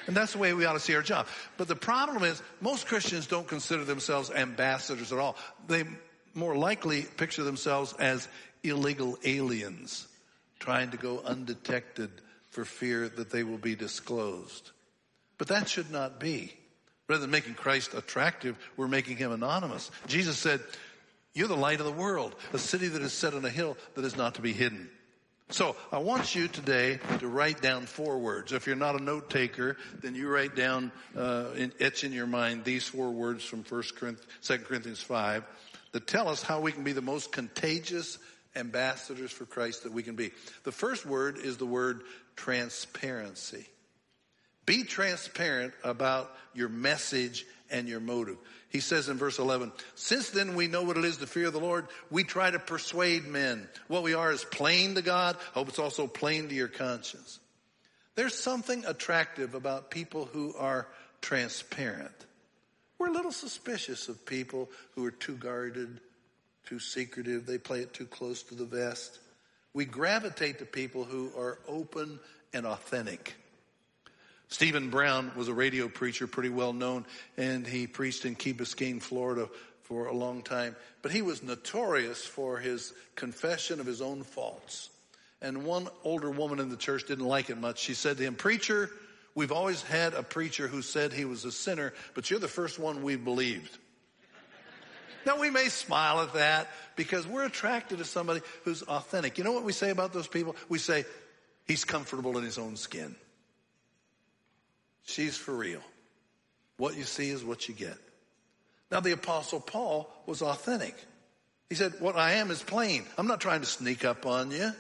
And 0.06 0.16
that's 0.16 0.34
the 0.34 0.40
way 0.40 0.54
we 0.54 0.66
ought 0.66 0.74
to 0.74 0.80
see 0.80 0.96
our 0.96 1.02
job. 1.02 1.26
But 1.58 1.68
the 1.68 1.76
problem 1.76 2.24
is, 2.24 2.44
most 2.60 2.86
Christians 2.86 3.26
don't 3.26 3.48
consider 3.48 3.86
themselves 3.86 4.30
ambassadors 4.30 5.12
at 5.12 5.18
all. 5.18 5.36
They 5.68 5.86
more 6.34 6.56
likely 6.56 7.04
picture 7.04 7.44
themselves 7.44 7.94
as 7.94 8.28
illegal 8.64 9.18
aliens 9.24 10.08
trying 10.62 10.92
to 10.92 10.98
go 10.98 11.22
undetected 11.26 12.10
for 12.52 12.64
fear 12.64 13.10
that 13.10 13.32
they 13.32 13.44
will 13.44 13.58
be 13.58 13.76
disclosed. 13.76 14.72
But 15.38 15.48
that 15.48 15.68
should 15.68 15.92
not 15.92 16.20
be. 16.20 16.54
Rather 17.08 17.22
than 17.22 17.32
making 17.32 17.56
Christ 17.56 17.94
attractive, 17.94 18.58
we're 18.78 18.88
making 18.88 19.18
him 19.18 19.32
anonymous. 19.32 19.90
Jesus 20.08 20.38
said, 20.38 20.62
You're 21.34 21.48
the 21.48 21.58
light 21.58 21.80
of 21.80 21.86
the 21.86 21.92
world, 21.92 22.36
a 22.54 22.60
city 22.60 22.88
that 22.88 23.02
is 23.02 23.12
set 23.12 23.34
on 23.34 23.44
a 23.44 23.50
hill 23.50 23.76
that 23.96 24.06
is 24.06 24.16
not 24.16 24.36
to 24.36 24.42
be 24.42 24.54
hidden. 24.54 24.90
So 25.50 25.76
I 25.92 25.98
want 25.98 26.34
you 26.36 26.48
today 26.48 27.00
to 27.20 27.28
write 27.28 27.62
down 27.62 27.86
four 27.86 28.20
words. 28.20 28.54
If 28.54 28.68
you're 28.68 28.76
not 28.78 29.00
a 29.00 29.04
note 29.04 29.30
taker, 29.30 29.76
then 30.02 30.16
you 30.16 30.30
write 30.30 30.56
down, 30.56 30.94
uh, 31.18 31.48
etch 31.80 32.06
in 32.06 32.14
your 32.14 32.28
mind 32.28 32.64
these 32.64 32.88
four 32.88 33.12
words 33.12 33.44
from 33.44 33.64
1 33.64 33.84
Corinthians, 33.98 34.28
2 34.44 34.60
Corinthians 34.60 35.02
5 35.02 35.44
that 35.92 36.08
tell 36.08 36.28
us 36.28 36.42
how 36.42 36.62
we 36.62 36.72
can 36.72 36.84
be 36.84 36.94
the 36.94 37.02
most 37.02 37.32
contagious 37.32 38.18
ambassadors 38.56 39.32
for 39.32 39.46
Christ 39.46 39.84
that 39.84 39.92
we 39.92 40.04
can 40.04 40.16
be. 40.16 40.32
The 40.64 40.72
first 40.72 41.06
word 41.06 41.38
is 41.38 41.58
the 41.58 41.66
word 41.66 42.02
transparency. 42.36 43.66
Be 44.66 44.84
transparent 44.84 45.74
about 45.84 46.32
your 46.54 46.70
message 46.70 47.46
and 47.70 47.88
your 47.88 48.00
motive. 48.00 48.38
He 48.70 48.80
says 48.80 49.10
in 49.10 49.18
verse 49.18 49.40
11, 49.40 49.72
since 49.96 50.30
then 50.30 50.56
we 50.56 50.68
know 50.68 50.84
what 50.84 50.98
it 50.98 51.06
is 51.06 51.18
to 51.18 51.28
fear 51.28 51.50
the 51.50 51.60
Lord, 51.60 51.88
we 52.10 52.24
try 52.24 52.52
to 52.52 52.60
persuade 52.60 53.26
men. 53.26 53.68
What 53.88 54.04
we 54.04 54.14
are 54.14 54.32
is 54.32 54.44
plain 54.46 54.96
to 54.96 55.02
God. 55.02 55.36
I 55.56 55.60
hope 55.60 55.70
it's 55.70 55.80
also 55.80 56.08
plain 56.08 56.50
to 56.50 56.56
your 56.56 56.68
conscience. 56.68 57.40
There's 58.16 58.38
something 58.38 58.86
attractive 58.86 59.56
about 59.56 59.90
people 59.90 60.26
who 60.26 60.54
are 60.58 60.88
transparent. 61.22 62.14
We're 63.02 63.10
a 63.10 63.14
little 63.14 63.32
suspicious 63.32 64.10
of 64.10 64.28
people 64.28 64.70
who 64.94 65.04
are 65.08 65.12
too 65.12 65.36
guarded, 65.36 66.00
too 66.68 66.78
secretive. 66.78 67.48
They 67.48 67.58
play 67.58 67.80
it 67.80 67.96
too 67.96 68.06
close 68.06 68.44
to 68.44 68.54
the 68.54 68.64
vest. 68.64 69.18
We 69.74 69.86
gravitate 69.86 70.60
to 70.60 70.66
people 70.66 71.04
who 71.04 71.32
are 71.36 71.58
open 71.68 72.20
and 72.54 72.68
authentic. 72.68 73.34
Stephen 74.50 74.92
Brown 74.92 75.32
was 75.36 75.48
a 75.48 75.54
radio 75.56 75.88
preacher, 75.88 76.28
pretty 76.28 76.50
well 76.50 76.74
known, 76.74 77.08
and 77.38 77.66
he 77.66 77.88
preached 77.88 78.26
in 78.26 78.36
Key 78.36 78.54
Biscayne, 78.54 79.02
Florida 79.02 79.50
for 79.82 80.06
a 80.06 80.14
long 80.14 80.44
time. 80.44 80.76
But 81.02 81.12
he 81.12 81.24
was 81.24 81.42
notorious 81.42 82.24
for 82.24 82.60
his 82.60 82.94
confession 83.16 83.80
of 83.80 83.88
his 83.88 84.04
own 84.04 84.22
faults. 84.22 84.92
And 85.42 85.66
one 85.66 85.88
older 86.04 86.30
woman 86.30 86.60
in 86.60 86.70
the 86.70 86.78
church 86.78 87.08
didn't 87.08 87.26
like 87.26 87.50
it 87.50 87.58
much. 87.58 87.80
She 87.80 87.96
said 87.96 88.18
to 88.18 88.24
him, 88.24 88.36
Preacher, 88.36 88.92
we've 89.36 89.52
always 89.52 89.82
had 89.82 90.14
a 90.14 90.24
preacher 90.24 90.68
who 90.68 90.82
said 90.82 91.14
he 91.14 91.26
was 91.26 91.46
a 91.46 91.52
sinner, 91.52 91.94
but 92.14 92.30
you're 92.30 92.40
the 92.40 92.48
first 92.48 92.80
one 92.80 93.04
we've 93.04 93.24
believed. 93.24 93.78
now 95.26 95.40
we 95.40 95.50
may 95.50 95.70
smile 95.70 96.22
at 96.22 96.34
that 96.34 96.68
because 96.96 97.28
we're 97.28 97.46
attracted 97.46 98.00
to 98.00 98.06
somebody 98.06 98.42
who's 98.64 98.82
authentic. 98.84 99.38
You 99.38 99.44
know 99.44 99.52
what 99.52 99.64
we 99.64 99.74
say 99.74 99.90
about 99.90 100.14
those 100.14 100.28
people? 100.28 100.56
We 100.70 100.80
say, 100.80 101.06
he's 101.66 101.86
comfortable 101.86 102.38
in 102.38 102.44
his 102.44 102.58
own 102.58 102.76
skin. 102.76 103.16
She's 105.04 105.38
for 105.38 105.56
real. 105.56 105.82
What 106.78 106.98
you 106.98 107.04
see 107.04 107.30
is 107.30 107.44
what 107.44 107.68
you 107.68 107.76
get. 107.76 107.98
Now 108.92 109.00
the 109.00 109.12
apostle 109.12 109.60
Paul 109.60 110.12
was 110.26 110.42
authentic. 110.42 110.96
He 111.70 111.76
said, 111.76 111.94
what 112.00 112.18
I 112.18 112.34
am 112.34 112.52
is 112.52 112.62
plain. 112.62 113.06
I'm 113.18 113.28
not 113.28 113.40
trying 113.40 113.62
to 113.62 113.68
sneak 113.68 114.04
up 114.04 114.26
on 114.26 114.52
you. 114.52 114.72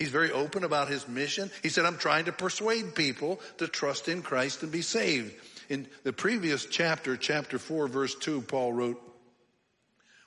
He's 0.00 0.08
very 0.08 0.32
open 0.32 0.64
about 0.64 0.88
his 0.88 1.06
mission. 1.06 1.50
He 1.62 1.68
said, 1.68 1.84
I'm 1.84 1.98
trying 1.98 2.24
to 2.24 2.32
persuade 2.32 2.94
people 2.94 3.38
to 3.58 3.68
trust 3.68 4.08
in 4.08 4.22
Christ 4.22 4.62
and 4.62 4.72
be 4.72 4.80
saved. 4.80 5.34
In 5.68 5.86
the 6.04 6.12
previous 6.12 6.64
chapter, 6.64 7.18
chapter 7.18 7.58
4, 7.58 7.86
verse 7.86 8.14
2, 8.14 8.40
Paul 8.40 8.72
wrote, 8.72 9.02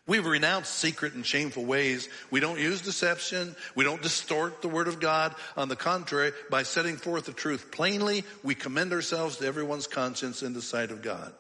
We've 0.06 0.26
renounced 0.26 0.76
secret 0.76 1.14
and 1.14 1.26
shameful 1.26 1.66
ways. 1.66 2.08
We 2.30 2.40
don't 2.40 2.60
use 2.60 2.82
deception. 2.82 3.56
We 3.74 3.84
don't 3.84 4.02
distort 4.02 4.62
the 4.62 4.68
word 4.68 4.88
of 4.88 5.00
God. 5.00 5.34
On 5.58 5.70
the 5.70 5.76
contrary, 5.76 6.34
by 6.52 6.62
setting 6.64 6.98
forth 6.98 7.26
the 7.26 7.34
truth 7.34 7.72
plainly, 7.72 8.26
we 8.44 8.54
commend 8.54 8.94
ourselves 8.94 9.38
to 9.38 9.48
everyone's 9.48 9.88
conscience 9.88 10.44
in 10.44 10.54
the 10.54 10.62
sight 10.62 10.92
of 10.92 11.02
God. 11.02 11.34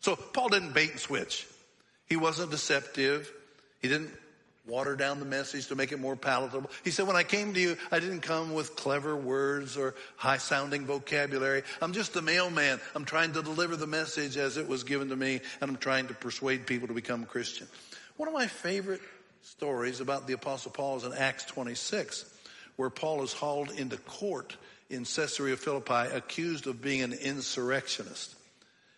So 0.00 0.16
Paul 0.16 0.50
didn't 0.50 0.74
bait 0.74 0.90
and 0.90 1.00
switch. 1.00 1.46
He 2.06 2.16
wasn't 2.16 2.50
deceptive. 2.50 3.32
He 3.80 3.88
didn't 3.88 4.10
water 4.70 4.96
down 4.96 5.18
the 5.18 5.26
message 5.26 5.66
to 5.66 5.74
make 5.74 5.92
it 5.92 6.00
more 6.00 6.16
palatable. 6.16 6.70
He 6.84 6.90
said, 6.90 7.06
when 7.06 7.16
I 7.16 7.24
came 7.24 7.52
to 7.52 7.60
you, 7.60 7.76
I 7.90 7.98
didn't 7.98 8.20
come 8.20 8.54
with 8.54 8.76
clever 8.76 9.16
words 9.16 9.76
or 9.76 9.94
high 10.16 10.38
sounding 10.38 10.86
vocabulary. 10.86 11.64
I'm 11.82 11.92
just 11.92 12.16
a 12.16 12.22
mailman. 12.22 12.80
I'm 12.94 13.04
trying 13.04 13.32
to 13.32 13.42
deliver 13.42 13.76
the 13.76 13.86
message 13.86 14.36
as 14.36 14.56
it 14.56 14.68
was 14.68 14.84
given 14.84 15.08
to 15.08 15.16
me 15.16 15.40
and 15.60 15.70
I'm 15.70 15.76
trying 15.76 16.06
to 16.06 16.14
persuade 16.14 16.66
people 16.66 16.88
to 16.88 16.94
become 16.94 17.24
Christian. 17.24 17.66
One 18.16 18.28
of 18.28 18.34
my 18.34 18.46
favorite 18.46 19.02
stories 19.42 20.00
about 20.00 20.26
the 20.26 20.34
apostle 20.34 20.70
Paul 20.70 20.98
is 20.98 21.04
in 21.04 21.12
Acts 21.12 21.44
26, 21.46 22.24
where 22.76 22.90
Paul 22.90 23.22
is 23.22 23.32
hauled 23.32 23.70
into 23.70 23.96
court 23.96 24.56
in 24.88 25.04
Caesarea 25.04 25.56
Philippi 25.56 26.14
accused 26.14 26.66
of 26.66 26.82
being 26.82 27.02
an 27.02 27.12
insurrectionist. 27.12 28.34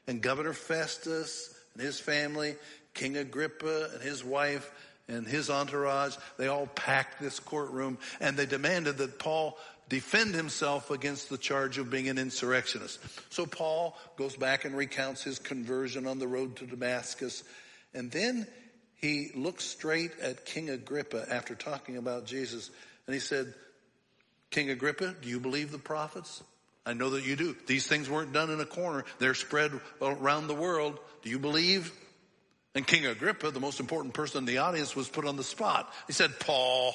And 0.07 0.21
Governor 0.21 0.53
Festus 0.53 1.55
and 1.75 1.83
his 1.83 2.01
family, 2.01 2.57
King 2.95 3.17
Agrippa 3.17 3.91
and 3.95 4.03
his 4.03 4.25
wife 4.25 4.71
and 5.09 5.27
his 5.27 5.51
entourage, 5.51 6.17
they 6.39 6.49
all 6.49 6.67
packed 6.67 7.21
this 7.21 7.41
courtroom 7.41 7.99
and 8.21 8.37
they 8.37 8.47
demanded 8.47 8.99
that 8.99 9.19
Paul 9.19 9.59
defend 9.89 10.35
himself 10.35 10.91
against 10.91 11.29
the 11.29 11.37
charge 11.37 11.79
of 11.79 11.91
being 11.91 12.09
an 12.09 12.19
insurrectionist. 12.19 12.99
So 13.31 13.45
Paul 13.45 13.97
goes 14.17 14.37
back 14.37 14.65
and 14.65 14.77
recounts 14.77 15.23
his 15.23 15.39
conversion 15.39 16.07
on 16.07 16.19
the 16.19 16.29
road 16.29 16.57
to 16.57 16.67
Damascus. 16.67 17.45
And 17.93 18.11
then 18.11 18.47
he 18.95 19.31
looked 19.35 19.61
straight 19.61 20.13
at 20.21 20.47
King 20.47 20.71
Agrippa 20.71 21.27
after 21.31 21.55
talking 21.55 21.97
about 21.97 22.25
Jesus 22.25 22.71
and 23.07 23.15
he 23.15 23.21
said, 23.21 23.53
King 24.51 24.71
Agrippa, 24.71 25.17
do 25.21 25.29
you 25.29 25.41
believe 25.41 25.73
the 25.73 25.79
prophets? 25.79 26.43
I 26.85 26.95
know 26.95 27.11
that 27.11 27.25
you 27.25 27.37
do. 27.37 27.57
These 27.67 27.87
things 27.87 28.11
weren't 28.11 28.33
done 28.33 28.51
in 28.51 28.61
a 28.61 28.67
corner. 28.67 29.05
They're 29.19 29.35
spread 29.35 29.73
around 30.01 30.47
the 30.47 30.55
world. 30.55 30.99
Do 31.23 31.31
you 31.31 31.39
believe? 31.39 31.93
And 32.75 32.87
King 32.87 33.07
Agrippa, 33.07 33.51
the 33.51 33.61
most 33.61 33.81
important 33.81 34.15
person 34.15 34.39
in 34.39 34.45
the 34.47 34.59
audience, 34.59 34.97
was 34.97 35.09
put 35.09 35.27
on 35.27 35.37
the 35.37 35.45
spot. 35.45 35.93
He 36.07 36.13
said, 36.13 36.39
Paul, 36.41 36.95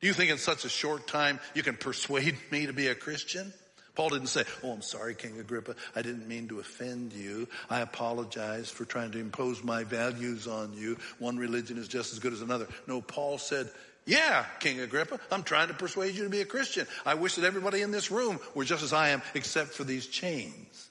do 0.00 0.06
you 0.06 0.14
think 0.14 0.30
in 0.30 0.38
such 0.38 0.64
a 0.64 0.68
short 0.68 1.06
time 1.06 1.40
you 1.54 1.62
can 1.62 1.76
persuade 1.76 2.36
me 2.50 2.66
to 2.66 2.72
be 2.72 2.86
a 2.86 2.94
Christian? 2.94 3.52
Paul 3.94 4.08
didn't 4.08 4.26
say, 4.28 4.44
Oh, 4.62 4.72
I'm 4.72 4.82
sorry, 4.82 5.14
King 5.14 5.38
Agrippa. 5.38 5.76
I 5.94 6.02
didn't 6.02 6.26
mean 6.26 6.48
to 6.48 6.58
offend 6.58 7.12
you. 7.12 7.48
I 7.70 7.80
apologize 7.80 8.70
for 8.70 8.84
trying 8.84 9.12
to 9.12 9.18
impose 9.18 9.62
my 9.62 9.84
values 9.84 10.48
on 10.48 10.72
you. 10.72 10.96
One 11.18 11.36
religion 11.36 11.78
is 11.78 11.86
just 11.86 12.12
as 12.12 12.18
good 12.18 12.32
as 12.32 12.42
another. 12.42 12.66
No, 12.88 13.00
Paul 13.00 13.38
said, 13.38 13.70
yeah, 14.06 14.44
King 14.60 14.80
Agrippa, 14.80 15.20
I'm 15.30 15.44
trying 15.44 15.68
to 15.68 15.74
persuade 15.74 16.14
you 16.14 16.24
to 16.24 16.30
be 16.30 16.40
a 16.40 16.44
Christian. 16.44 16.86
I 17.06 17.14
wish 17.14 17.36
that 17.36 17.44
everybody 17.44 17.82
in 17.82 17.90
this 17.90 18.10
room 18.10 18.38
were 18.54 18.64
just 18.64 18.82
as 18.82 18.92
I 18.92 19.10
am, 19.10 19.22
except 19.34 19.70
for 19.70 19.84
these 19.84 20.06
chains. 20.06 20.90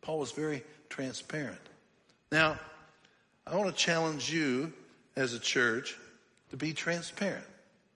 Paul 0.00 0.18
was 0.18 0.32
very 0.32 0.62
transparent. 0.88 1.60
Now, 2.32 2.58
I 3.46 3.56
want 3.56 3.68
to 3.68 3.76
challenge 3.76 4.32
you 4.32 4.72
as 5.16 5.34
a 5.34 5.40
church 5.40 5.96
to 6.50 6.56
be 6.56 6.72
transparent 6.72 7.44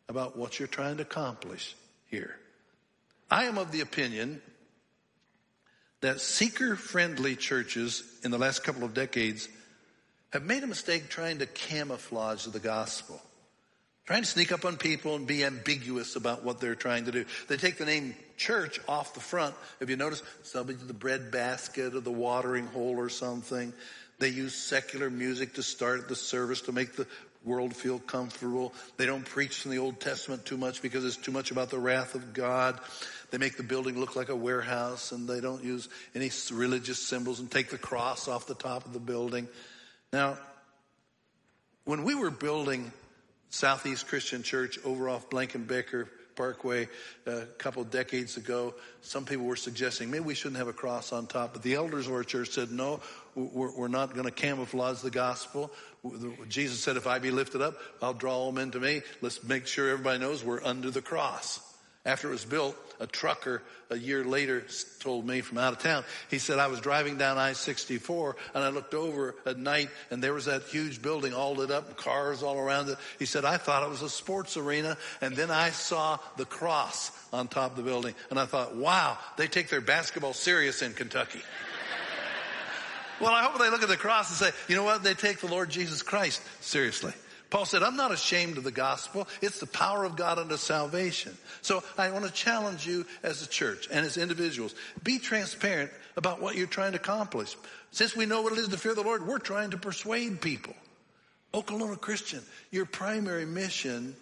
about 0.09 0.37
what 0.37 0.59
you're 0.59 0.69
trying 0.69 0.97
to 0.97 1.03
accomplish 1.03 1.75
here. 2.11 2.37
I 3.31 3.45
am 3.45 3.59
of 3.59 3.73
the 3.73 3.81
opinion 3.81 4.43
that 6.01 6.21
seeker 6.21 6.77
friendly 6.77 7.35
churches 7.35 8.03
in 8.23 8.31
the 8.31 8.39
last 8.39 8.63
couple 8.63 8.85
of 8.85 8.95
decades 8.95 9.49
have 10.33 10.45
made 10.45 10.63
a 10.63 10.67
mistake 10.67 11.09
trying 11.09 11.39
to 11.39 11.47
camouflage 11.47 12.45
the 12.47 12.61
gospel. 12.61 13.21
Trying 14.05 14.23
to 14.23 14.29
sneak 14.29 14.53
up 14.53 14.67
on 14.67 14.77
people 14.77 15.17
and 15.17 15.27
be 15.27 15.45
ambiguous 15.45 16.15
about 16.15 16.45
what 16.45 16.61
they're 16.61 16.75
trying 16.75 17.07
to 17.07 17.13
do. 17.13 17.25
They 17.49 17.57
take 17.57 17.79
the 17.79 17.87
name 17.87 18.15
church 18.37 18.79
off 18.87 19.15
the 19.15 19.21
front. 19.21 19.55
Have 19.81 19.89
you 19.89 19.97
noticed? 19.97 20.25
Somebody 20.43 20.77
the 20.77 20.93
bread 20.93 21.31
basket 21.31 21.95
or 21.95 22.01
the 22.01 22.13
watering 22.13 22.67
hole 22.67 22.99
or 22.99 23.09
something. 23.09 23.73
They 24.19 24.29
use 24.29 24.55
secular 24.55 25.11
music 25.11 25.55
to 25.55 25.63
start 25.63 26.09
the 26.09 26.17
service 26.17 26.63
to 26.63 26.73
make 26.73 26.97
the 26.97 27.07
world 27.45 27.77
feel 27.77 27.99
comfortable. 27.99 28.73
They 28.97 29.07
don't 29.07 29.25
preach 29.25 29.61
from 29.61 29.71
the 29.71 29.79
Old 29.79 30.01
Testament 30.01 30.47
too 30.47 30.57
much 30.57 30.81
because 30.83 31.05
it's 31.05 31.17
too 31.17 31.33
much 31.33 31.51
about 31.51 31.71
the 31.71 31.79
wrath 31.79 32.15
of 32.15 32.33
God. 32.33 32.81
They 33.31 33.39
make 33.39 33.57
the 33.57 33.63
building 33.63 33.99
look 33.99 34.17
like 34.17 34.29
a 34.29 34.37
warehouse 34.37 35.13
and 35.13 35.29
they 35.29 35.41
don't 35.41 35.63
use 35.63 35.89
any 36.15 36.31
religious 36.53 36.99
symbols 36.99 37.41
and 37.41 37.51
take 37.51 37.71
the 37.71 37.79
cross 37.79 38.29
off 38.29 38.47
the 38.47 38.55
top 38.55 38.87
of 38.87 38.93
the 38.93 39.01
building. 39.01 39.49
Now, 40.13 40.39
when 41.85 42.05
we 42.05 42.15
were 42.15 42.31
building 42.31 42.93
Southeast 43.51 44.09
Christian 44.09 44.43
Church 44.43 44.79
over 44.85 45.09
off 45.09 45.29
Blankenbaker 45.31 46.09
Parkway 46.37 46.89
uh, 47.27 47.31
a 47.31 47.47
couple 47.47 47.85
decades 47.85 48.37
ago, 48.37 48.75
some 49.03 49.25
people 49.25 49.47
were 49.47 49.57
suggesting 49.57 50.11
maybe 50.11 50.25
we 50.25 50.35
shouldn't 50.35 50.59
have 50.59 50.69
a 50.69 50.73
cross 50.73 51.13
on 51.13 51.27
top. 51.27 51.53
But 51.53 51.63
the 51.63 51.75
elders 51.75 52.07
of 52.07 52.13
our 52.13 52.25
church 52.25 52.51
said, 52.51 52.71
no, 52.71 53.01
we're, 53.35 53.89
not 53.89 54.15
going 54.15 54.27
to 54.27 54.31
camouflage 54.31 55.01
the 55.01 55.11
gospel. 55.11 55.71
Jesus 56.49 56.81
said, 56.81 56.97
if 56.97 57.07
I 57.07 57.19
be 57.19 57.31
lifted 57.31 57.63
up, 57.63 57.77
I'll 58.03 58.15
draw 58.15 58.47
them 58.47 58.59
into 58.59 58.79
me. 58.81 59.03
Let's 59.21 59.43
make 59.43 59.67
sure 59.67 59.91
everybody 59.91 60.19
knows 60.19 60.45
we're 60.45 60.65
under 60.65 60.91
the 60.91 61.03
cross. 61.03 61.61
After 62.07 62.29
it 62.29 62.33
was 62.33 62.45
built, 62.45 62.77
a 63.01 63.07
trucker 63.07 63.63
a 63.89 63.97
year 63.97 64.25
later 64.25 64.65
told 65.01 65.27
me 65.27 65.41
from 65.41 65.57
out 65.57 65.73
of 65.73 65.79
town, 65.79 66.05
he 66.31 66.39
said, 66.39 66.59
I 66.59 66.67
was 66.67 66.81
driving 66.81 67.17
down 67.17 67.39
I-64 67.39 68.35
and 68.55 68.63
I 68.63 68.69
looked 68.69 68.93
over 68.93 69.35
at 69.47 69.59
night 69.59 69.89
and 70.11 70.23
there 70.23 70.35
was 70.35 70.45
that 70.45 70.65
huge 70.65 71.01
building 71.01 71.33
all 71.33 71.55
lit 71.55 71.71
up, 71.71 71.97
cars 71.97 72.43
all 72.43 72.59
around 72.59 72.91
it. 72.91 72.99
He 73.19 73.25
said, 73.25 73.47
I 73.47 73.57
thought 73.57 73.83
it 73.85 73.89
was 73.89 74.03
a 74.03 74.11
sports 74.11 74.59
arena 74.59 74.99
and 75.23 75.35
then 75.35 75.51
I 75.51 75.71
saw 75.71 76.19
the 76.37 76.45
cross 76.45 77.11
on 77.33 77.49
top 77.49 77.71
of 77.71 77.77
the 77.79 77.83
building 77.83 78.15
and 78.29 78.39
I 78.39 78.45
thought, 78.45 78.77
wow, 78.77 79.17
they 79.39 79.47
take 79.47 79.71
their 79.71 79.81
basketball 79.81 80.35
serious 80.35 80.83
in 80.83 80.93
Kentucky. 80.93 81.41
well, 83.21 83.33
I 83.33 83.45
hope 83.45 83.59
they 83.59 83.71
look 83.71 83.83
at 83.83 83.89
the 83.89 83.97
cross 83.97 84.29
and 84.29 84.51
say, 84.51 84.59
you 84.69 84.77
know 84.77 84.85
what? 84.85 85.03
They 85.03 85.15
take 85.15 85.41
the 85.41 85.49
Lord 85.49 85.71
Jesus 85.71 86.03
Christ 86.03 86.43
seriously. 86.61 87.15
Paul 87.55 87.67
said, 87.67 87.85
I'm 87.85 87.95
not 87.95 88.11
ashamed 88.11 88.59
of 88.59 88.65
the 88.65 88.73
gospel. 88.73 89.29
It's 89.41 89.61
the 89.61 89.69
power 89.69 90.03
of 90.03 90.17
God 90.17 90.41
unto 90.41 90.57
salvation. 90.57 91.39
So 91.63 91.85
I 91.97 92.11
want 92.11 92.25
to 92.25 92.33
challenge 92.33 92.85
you 92.85 93.07
as 93.23 93.43
a 93.43 93.49
church 93.49 93.87
and 93.93 94.05
as 94.05 94.17
individuals. 94.17 94.75
Be 95.05 95.21
transparent 95.21 95.93
about 96.17 96.41
what 96.41 96.57
you're 96.57 96.67
trying 96.67 96.95
to 96.95 96.99
accomplish. 96.99 97.55
Since 97.93 98.17
we 98.17 98.27
know 98.27 98.43
what 98.43 98.55
it 98.55 98.59
is 98.59 98.67
to 98.67 98.77
fear 98.77 98.97
the 98.97 99.05
Lord, 99.05 99.25
we're 99.25 99.39
trying 99.39 99.71
to 99.71 99.77
persuade 99.77 100.41
people. 100.41 100.75
Okolona 101.53 102.01
Christian, 102.01 102.43
your 102.73 102.87
primary 102.87 103.47
mission 103.47 104.17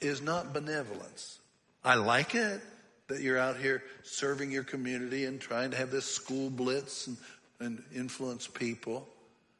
is 0.00 0.20
not 0.20 0.52
benevolence. 0.52 1.38
I 1.84 1.94
like 1.94 2.34
it 2.34 2.60
that 3.06 3.20
you're 3.20 3.38
out 3.38 3.56
here 3.56 3.84
serving 4.02 4.50
your 4.50 4.64
community 4.64 5.26
and 5.26 5.40
trying 5.40 5.70
to 5.70 5.76
have 5.76 5.92
this 5.92 6.06
school 6.06 6.50
blitz 6.50 7.06
and, 7.06 7.16
and 7.60 7.84
influence 7.94 8.48
people 8.48 9.06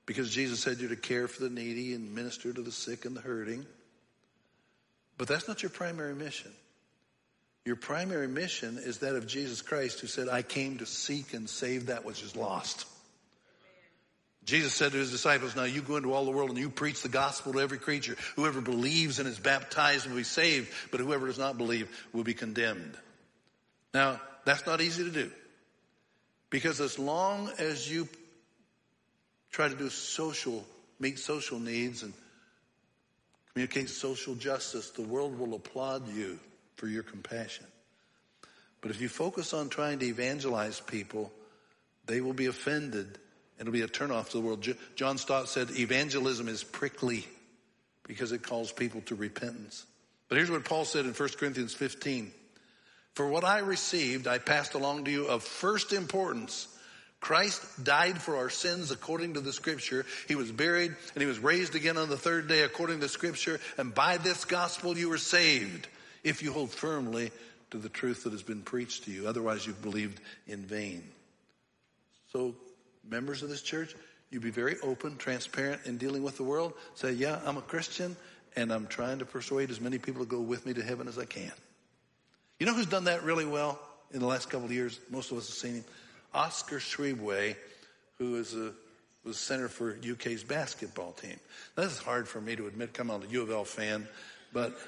because 0.07 0.31
Jesus 0.31 0.61
said 0.61 0.79
you're 0.79 0.91
to 0.91 0.97
care 0.97 1.29
for 1.29 1.43
the 1.43 1.51
needy 1.51 1.95
and 1.95 2.15
minister 2.15 2.53
to 2.53 2.63
the 2.63 2.73
sick 2.73 3.05
and 3.05 3.17
the 3.17 3.21
hurting. 3.21 3.65
But 5.17 5.29
that's 5.29 5.49
not 5.49 5.63
your 5.63 5.71
primary 5.71 6.15
mission. 6.15 6.53
Your 7.65 7.77
primary 7.77 8.29
mission 8.29 8.79
is 8.79 8.99
that 8.99 9.17
of 9.17 9.27
Jesus 9.27 9.63
Christ 9.63 10.01
who 10.01 10.07
said, 10.07 10.29
I 10.29 10.43
came 10.43 10.79
to 10.79 10.87
seek 10.87 11.33
and 11.33 11.49
save 11.49 11.87
that 11.87 12.05
which 12.05 12.23
is 12.23 12.37
lost. 12.37 12.87
Jesus 14.45 14.75
said 14.75 14.93
to 14.93 14.99
his 14.99 15.11
disciples, 15.11 15.57
now 15.57 15.65
you 15.65 15.81
go 15.81 15.97
into 15.97 16.13
all 16.13 16.27
the 16.27 16.31
world 16.31 16.51
and 16.51 16.59
you 16.59 16.69
preach 16.69 17.01
the 17.01 17.09
gospel 17.09 17.55
to 17.55 17.61
every 17.61 17.79
creature. 17.79 18.17
Whoever 18.37 18.61
believes 18.61 19.19
and 19.19 19.27
is 19.27 19.39
baptized 19.39 20.07
will 20.07 20.17
be 20.17 20.23
saved, 20.23 20.71
but 20.91 21.01
whoever 21.01 21.27
does 21.27 21.39
not 21.39 21.57
believe 21.57 21.89
will 22.13 22.25
be 22.25 22.35
condemned. 22.35 22.95
Now, 23.95 24.21
that's 24.45 24.67
not 24.67 24.83
easy 24.83 25.05
to 25.05 25.11
do. 25.11 25.31
Because 26.51 26.81
as 26.83 26.99
long 26.99 27.51
as 27.59 27.91
you 27.91 28.07
try 29.55 29.69
to 29.69 29.77
do 29.77 29.89
social, 29.89 30.65
meet 30.99 31.17
social 31.17 31.61
needs 31.61 32.03
and 32.03 32.13
communicate 33.53 33.89
social 33.89 34.35
justice, 34.35 34.91
the 34.91 35.03
world 35.03 35.39
will 35.39 35.55
applaud 35.55 36.13
you 36.13 36.41
for 36.75 36.89
your 36.89 37.05
compassion. 37.05 37.65
But 38.81 38.91
if 38.91 39.01
you 39.01 39.09
focus 39.09 39.55
on 39.55 39.69
trying 39.69 40.01
to 40.01 40.07
evangelize 40.07 40.81
people, 40.81 41.33
they 42.07 42.21
will 42.21 42.33
be 42.33 42.47
offended 42.47 43.19
and 43.57 43.69
It'll 43.69 43.73
be 43.73 43.83
a 43.83 43.87
turnoff 43.89 44.31
to 44.31 44.39
the 44.39 44.43
world. 44.43 44.67
John 44.97 45.17
Stott 45.17 45.49
said 45.49 45.71
evangelism 45.71 46.49
is 46.49 46.65
prickly 46.65 47.25
because 48.03 48.33
it 48.33 48.43
calls 48.43 48.73
people 48.73 49.01
to 49.03 49.15
repentance. 49.15 49.87
But 50.29 50.39
here's 50.39 50.51
what 50.51 50.65
Paul 50.65 50.85
said 50.85 51.05
in 51.05 51.13
1 51.13 51.29
Corinthians 51.39 51.73
15. 51.73 52.33
For 53.15 53.29
what 53.29 53.45
I 53.45 53.61
received, 53.61 54.27
I 54.27 54.39
passed 54.39 54.75
along 54.75 55.05
to 55.05 55.13
you 55.13 55.27
of 55.27 55.45
first 55.45 55.93
importance. 55.93 56.67
Christ 57.25 57.83
died 57.83 58.21
for 58.21 58.37
our 58.37 58.51
sins 58.51 58.91
according 58.91 59.33
to 59.33 59.41
the 59.41 59.55
scripture. 59.55 60.05
He 60.29 60.35
was 60.35 60.53
buried 60.53 60.95
and 61.15 61.23
he 61.23 61.27
was 61.27 61.39
raised 61.39 61.75
again 61.75 61.97
on 61.97 62.11
the 62.11 62.19
third 62.19 62.49
day 62.49 62.61
according 62.61 63.01
to 63.01 63.09
scripture. 63.09 63.61
And 63.79 63.95
by 63.95 64.19
this 64.19 64.45
gospel 64.45 64.99
you 64.99 65.09
were 65.09 65.17
saved 65.17 65.89
if 66.23 66.43
you 66.43 66.53
hold 66.53 66.71
firmly 66.71 67.33
to 67.71 67.79
the 67.79 67.89
truth 67.89 68.25
that 68.25 68.35
has 68.35 68.43
been 68.43 68.61
preached 68.61 69.05
to 69.05 69.11
you. 69.11 69.27
Otherwise 69.27 69.67
you've 69.67 69.81
believed 69.81 70.21
in 70.47 70.67
vain. 70.67 71.03
So 72.31 72.55
members 73.09 73.43
of 73.43 73.49
this 73.49 73.63
church, 73.63 73.95
you 74.29 74.39
be 74.39 74.51
very 74.51 74.77
open, 74.83 75.17
transparent 75.17 75.87
in 75.87 75.97
dealing 75.97 76.25
with 76.25 76.37
the 76.37 76.45
world. 76.45 76.75
Say, 76.95 77.13
yeah, 77.13 77.41
I'm 77.47 77.57
a 77.57 77.63
Christian 77.63 78.19
and 78.55 78.71
I'm 78.71 78.87
trying 78.87 79.21
to 79.21 79.25
persuade 79.25 79.71
as 79.71 79.81
many 79.81 79.97
people 79.97 80.23
to 80.23 80.29
go 80.29 80.43
with 80.43 80.67
me 80.67 80.75
to 80.75 80.83
heaven 80.83 81.09
as 81.09 81.19
I 81.19 81.25
can. 81.25 81.53
You 82.61 82.67
know 82.67 82.75
who's 82.75 82.85
done 82.85 83.05
that 83.05 83.23
really 83.25 83.47
well 83.47 83.81
in 84.13 84.21
the 84.21 84.27
last 84.27 84.51
couple 84.51 84.67
of 84.67 84.73
years? 84.73 85.01
Most 85.09 85.31
of 85.31 85.39
us 85.39 85.47
have 85.47 85.57
seen 85.57 85.77
him. 85.77 85.85
Oscar 86.35 86.79
Tshiebwe, 86.79 87.57
who 88.19 88.37
is 88.37 88.55
a 88.55 88.73
was 89.25 89.39
center 89.39 89.69
for 89.69 89.97
UK's 90.07 90.45
basketball 90.45 91.13
team. 91.13 91.39
This 91.77 91.93
is 91.93 91.99
hard 91.99 92.29
for 92.29 92.41
me 92.41 92.57
to 92.57 92.67
admit. 92.67 92.93
Come 92.93 93.11
on, 93.11 93.23
a 93.23 93.27
U 93.27 93.43
of 93.43 93.51
L 93.51 93.65
fan, 93.65 94.07
but 94.53 94.79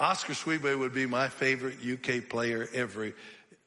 Oscar 0.00 0.32
Tshiebwe 0.32 0.78
would 0.78 0.92
be 0.92 1.06
my 1.06 1.28
favorite 1.28 1.76
UK 1.80 2.28
player 2.28 2.68
ever, 2.74 3.12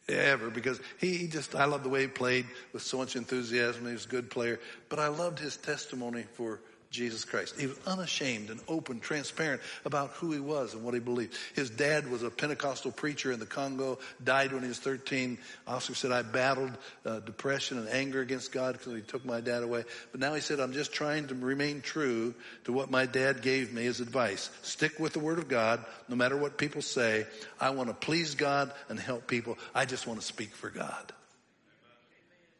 ever 0.10 0.50
because 0.50 0.80
he, 1.00 1.16
he 1.16 1.28
just, 1.28 1.56
I 1.56 1.66
love 1.66 1.84
the 1.84 1.90
way 1.90 2.02
he 2.02 2.08
played 2.08 2.46
with 2.74 2.82
so 2.82 2.98
much 2.98 3.16
enthusiasm. 3.16 3.86
He 3.86 3.94
was 3.94 4.06
a 4.06 4.10
good 4.10 4.30
player, 4.30 4.60
but 4.90 5.00
I 5.00 5.08
loved 5.08 5.40
his 5.40 5.56
testimony 5.58 6.24
for 6.34 6.60
Jesus 6.90 7.26
Christ. 7.26 7.60
He 7.60 7.68
was 7.68 7.78
unashamed 7.86 8.50
and 8.50 8.60
open, 8.68 9.00
transparent 9.00 9.62
about 9.86 10.12
who 10.12 10.32
he 10.32 10.40
was 10.40 10.74
and 10.74 10.84
what 10.84 10.94
he 10.94 11.00
believed. 11.00 11.36
His 11.54 11.70
dad 11.70 12.10
was 12.10 12.24
a 12.24 12.30
Pentecostal 12.30 12.92
preacher 12.92 13.32
in 13.32 13.40
the 13.40 13.46
Congo, 13.46 14.00
died 14.24 14.54
when 14.54 14.62
he 14.62 14.70
was 14.70 14.80
13. 14.80 15.38
Oscar 15.68 15.96
said, 15.96 16.12
I 16.12 16.22
battled 16.22 16.72
uh, 17.06 17.20
depression 17.20 17.78
and 17.78 17.90
anger 17.90 18.22
against 18.22 18.52
God 18.52 18.74
because 18.74 18.94
he 18.94 19.02
took 19.02 19.26
my 19.26 19.42
dad 19.42 19.64
away. 19.64 19.84
But 20.12 20.22
now 20.22 20.34
he 20.34 20.42
said, 20.42 20.60
I'm 20.60 20.74
just 20.74 20.94
trying 20.94 21.28
to 21.28 21.36
remain 21.36 21.82
true 21.82 22.34
to 22.66 22.74
what 22.74 22.90
my 22.90 23.06
dad 23.06 23.42
gave 23.42 23.74
me 23.74 23.86
as 23.88 24.00
advice. 24.00 24.50
Stick 24.62 25.00
with 25.00 25.14
the 25.14 25.20
Word 25.20 25.40
of 25.40 25.48
God, 25.48 25.84
no 26.08 26.16
matter 26.16 26.38
what 26.38 26.58
people 26.58 26.82
say. 26.82 27.26
I 27.60 27.72
want 27.72 27.90
to 27.90 27.96
please 27.96 28.36
God 28.36 28.72
and 28.90 29.00
help 29.00 29.28
people. 29.28 29.58
I 29.76 29.86
just 29.86 30.08
want 30.08 30.20
to 30.22 30.26
speak 30.26 30.56
for 30.56 30.70
God. 30.70 31.12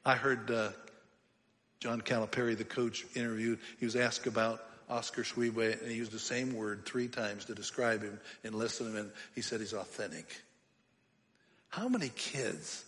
I 0.06 0.16
heard 0.16 0.50
uh, 0.50 0.70
John 1.80 2.02
Calipari, 2.02 2.58
the 2.58 2.64
coach, 2.64 3.06
interviewed. 3.16 3.60
He 3.80 3.86
was 3.86 3.96
asked 3.96 4.28
about 4.28 4.64
Oscar 4.90 5.24
Tshiebwe, 5.24 5.82
and 5.82 5.92
he 5.92 5.98
used 5.98 6.12
the 6.12 6.20
same 6.20 6.56
word 6.56 6.86
three 6.86 7.08
times 7.08 7.46
to 7.46 7.56
describe 7.56 8.02
him 8.02 8.20
and 8.44 8.56
listen 8.56 8.88
to 8.88 8.92
him, 8.92 8.98
and 9.06 9.12
he 9.36 9.42
said 9.42 9.60
he's 9.60 9.74
authentic. 9.74 10.42
How 11.70 11.88
many 11.90 12.10
kids 12.16 12.86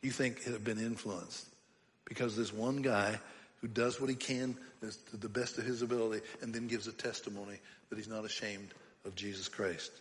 do 0.00 0.08
you 0.08 0.12
think 0.12 0.42
have 0.44 0.64
been 0.64 0.78
influenced 0.78 1.46
because 2.04 2.36
this 2.36 2.52
one 2.52 2.82
guy 2.82 3.18
who 3.60 3.68
does 3.68 4.00
what 4.00 4.10
he 4.10 4.16
can 4.16 4.56
to 4.80 5.16
the 5.16 5.28
best 5.28 5.58
of 5.58 5.64
his 5.64 5.82
ability 5.82 6.24
and 6.40 6.52
then 6.52 6.66
gives 6.66 6.88
a 6.88 6.92
testimony 6.92 7.58
that 7.88 7.96
he's 7.96 8.08
not 8.08 8.24
ashamed 8.24 8.74
of 9.04 9.14
Jesus 9.14 9.48
Christ? 9.48 9.92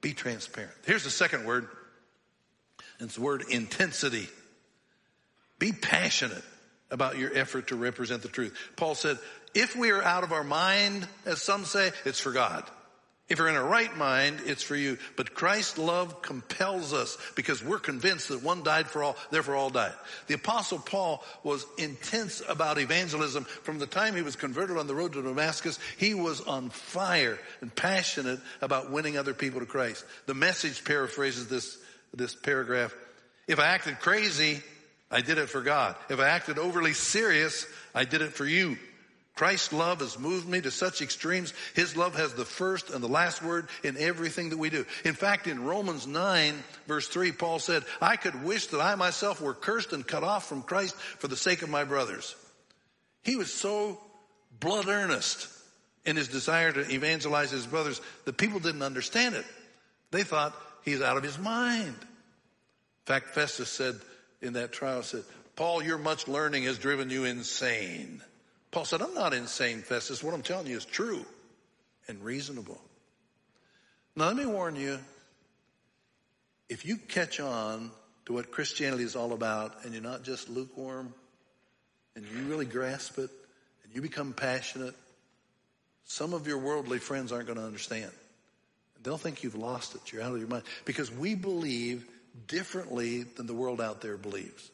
Be 0.00 0.12
transparent. 0.12 0.74
Here's 0.84 1.04
the 1.04 1.10
second 1.10 1.44
word. 1.44 1.68
It's 3.00 3.14
the 3.14 3.20
word 3.20 3.44
intensity. 3.48 4.28
Be 5.58 5.72
passionate 5.72 6.44
about 6.90 7.18
your 7.18 7.36
effort 7.36 7.68
to 7.68 7.76
represent 7.76 8.22
the 8.22 8.28
truth. 8.28 8.56
Paul 8.76 8.94
said, 8.94 9.18
if 9.54 9.76
we 9.76 9.90
are 9.90 10.02
out 10.02 10.24
of 10.24 10.32
our 10.32 10.44
mind, 10.44 11.06
as 11.26 11.42
some 11.42 11.64
say, 11.64 11.90
it's 12.04 12.20
for 12.20 12.32
God. 12.32 12.64
If 13.28 13.38
we're 13.38 13.48
in 13.48 13.56
a 13.56 13.62
right 13.62 13.94
mind, 13.94 14.40
it's 14.46 14.62
for 14.62 14.74
you. 14.74 14.96
But 15.16 15.34
Christ's 15.34 15.76
love 15.76 16.22
compels 16.22 16.94
us 16.94 17.18
because 17.36 17.62
we're 17.62 17.78
convinced 17.78 18.30
that 18.30 18.42
one 18.42 18.62
died 18.62 18.86
for 18.86 19.02
all, 19.02 19.16
therefore 19.30 19.54
all 19.54 19.68
died. 19.68 19.92
The 20.28 20.34
apostle 20.34 20.78
Paul 20.78 21.22
was 21.44 21.66
intense 21.76 22.42
about 22.48 22.78
evangelism 22.78 23.44
from 23.44 23.78
the 23.78 23.86
time 23.86 24.16
he 24.16 24.22
was 24.22 24.36
converted 24.36 24.78
on 24.78 24.86
the 24.86 24.94
road 24.94 25.12
to 25.12 25.22
Damascus. 25.22 25.78
He 25.98 26.14
was 26.14 26.40
on 26.40 26.70
fire 26.70 27.38
and 27.60 27.74
passionate 27.74 28.40
about 28.62 28.90
winning 28.90 29.18
other 29.18 29.34
people 29.34 29.60
to 29.60 29.66
Christ. 29.66 30.06
The 30.24 30.34
message 30.34 30.82
paraphrases 30.82 31.48
this, 31.48 31.76
this 32.14 32.34
paragraph. 32.34 32.94
If 33.46 33.58
I 33.58 33.66
acted 33.66 34.00
crazy, 34.00 34.62
I 35.10 35.20
did 35.20 35.38
it 35.38 35.48
for 35.48 35.62
God. 35.62 35.96
If 36.10 36.20
I 36.20 36.28
acted 36.28 36.58
overly 36.58 36.92
serious, 36.92 37.66
I 37.94 38.04
did 38.04 38.22
it 38.22 38.32
for 38.32 38.44
you. 38.44 38.76
Christ's 39.34 39.72
love 39.72 40.00
has 40.00 40.18
moved 40.18 40.48
me 40.48 40.60
to 40.60 40.70
such 40.72 41.00
extremes. 41.00 41.54
His 41.74 41.96
love 41.96 42.16
has 42.16 42.34
the 42.34 42.44
first 42.44 42.90
and 42.90 43.02
the 43.02 43.08
last 43.08 43.40
word 43.40 43.68
in 43.84 43.96
everything 43.96 44.50
that 44.50 44.58
we 44.58 44.68
do. 44.68 44.84
In 45.04 45.14
fact, 45.14 45.46
in 45.46 45.64
Romans 45.64 46.08
9 46.08 46.54
verse 46.88 47.06
3, 47.06 47.30
Paul 47.30 47.60
said, 47.60 47.84
I 48.00 48.16
could 48.16 48.42
wish 48.42 48.66
that 48.66 48.80
I 48.80 48.96
myself 48.96 49.40
were 49.40 49.54
cursed 49.54 49.92
and 49.92 50.04
cut 50.04 50.24
off 50.24 50.48
from 50.48 50.62
Christ 50.62 50.96
for 50.96 51.28
the 51.28 51.36
sake 51.36 51.62
of 51.62 51.70
my 51.70 51.84
brothers. 51.84 52.34
He 53.22 53.36
was 53.36 53.52
so 53.52 54.00
blood 54.58 54.88
earnest 54.88 55.46
in 56.04 56.16
his 56.16 56.26
desire 56.26 56.72
to 56.72 56.92
evangelize 56.92 57.52
his 57.52 57.66
brothers 57.66 58.00
that 58.24 58.38
people 58.38 58.58
didn't 58.58 58.82
understand 58.82 59.36
it. 59.36 59.46
They 60.10 60.24
thought 60.24 60.56
he's 60.84 61.00
out 61.00 61.16
of 61.16 61.22
his 61.22 61.38
mind. 61.38 61.94
In 61.94 63.06
fact, 63.06 63.28
Festus 63.28 63.68
said, 63.68 63.94
in 64.40 64.54
that 64.54 64.72
trial 64.72 65.02
said, 65.02 65.24
Paul, 65.56 65.82
your 65.82 65.98
much 65.98 66.28
learning 66.28 66.64
has 66.64 66.78
driven 66.78 67.10
you 67.10 67.24
insane. 67.24 68.22
Paul 68.70 68.84
said, 68.84 69.02
I'm 69.02 69.14
not 69.14 69.34
insane, 69.34 69.82
Festus. 69.82 70.22
What 70.22 70.34
I'm 70.34 70.42
telling 70.42 70.66
you 70.66 70.76
is 70.76 70.84
true 70.84 71.24
and 72.06 72.22
reasonable. 72.22 72.80
Now, 74.14 74.26
let 74.26 74.36
me 74.36 74.46
warn 74.46 74.76
you 74.76 74.98
if 76.68 76.84
you 76.84 76.96
catch 76.96 77.40
on 77.40 77.90
to 78.26 78.32
what 78.32 78.50
Christianity 78.50 79.04
is 79.04 79.16
all 79.16 79.32
about 79.32 79.84
and 79.84 79.92
you're 79.92 80.02
not 80.02 80.22
just 80.22 80.48
lukewarm 80.48 81.14
and 82.14 82.24
you 82.26 82.42
really 82.44 82.66
grasp 82.66 83.18
it 83.18 83.30
and 83.84 83.94
you 83.94 84.02
become 84.02 84.32
passionate, 84.32 84.94
some 86.04 86.34
of 86.34 86.46
your 86.46 86.58
worldly 86.58 86.98
friends 86.98 87.32
aren't 87.32 87.46
going 87.46 87.58
to 87.58 87.64
understand. 87.64 88.10
They'll 89.02 89.18
think 89.18 89.42
you've 89.42 89.54
lost 89.54 89.94
it. 89.94 90.12
You're 90.12 90.22
out 90.22 90.32
of 90.32 90.38
your 90.38 90.48
mind. 90.48 90.64
Because 90.84 91.10
we 91.10 91.34
believe 91.34 92.04
differently 92.46 93.24
than 93.24 93.46
the 93.46 93.54
world 93.54 93.80
out 93.80 94.00
there 94.00 94.16
believes. 94.16 94.70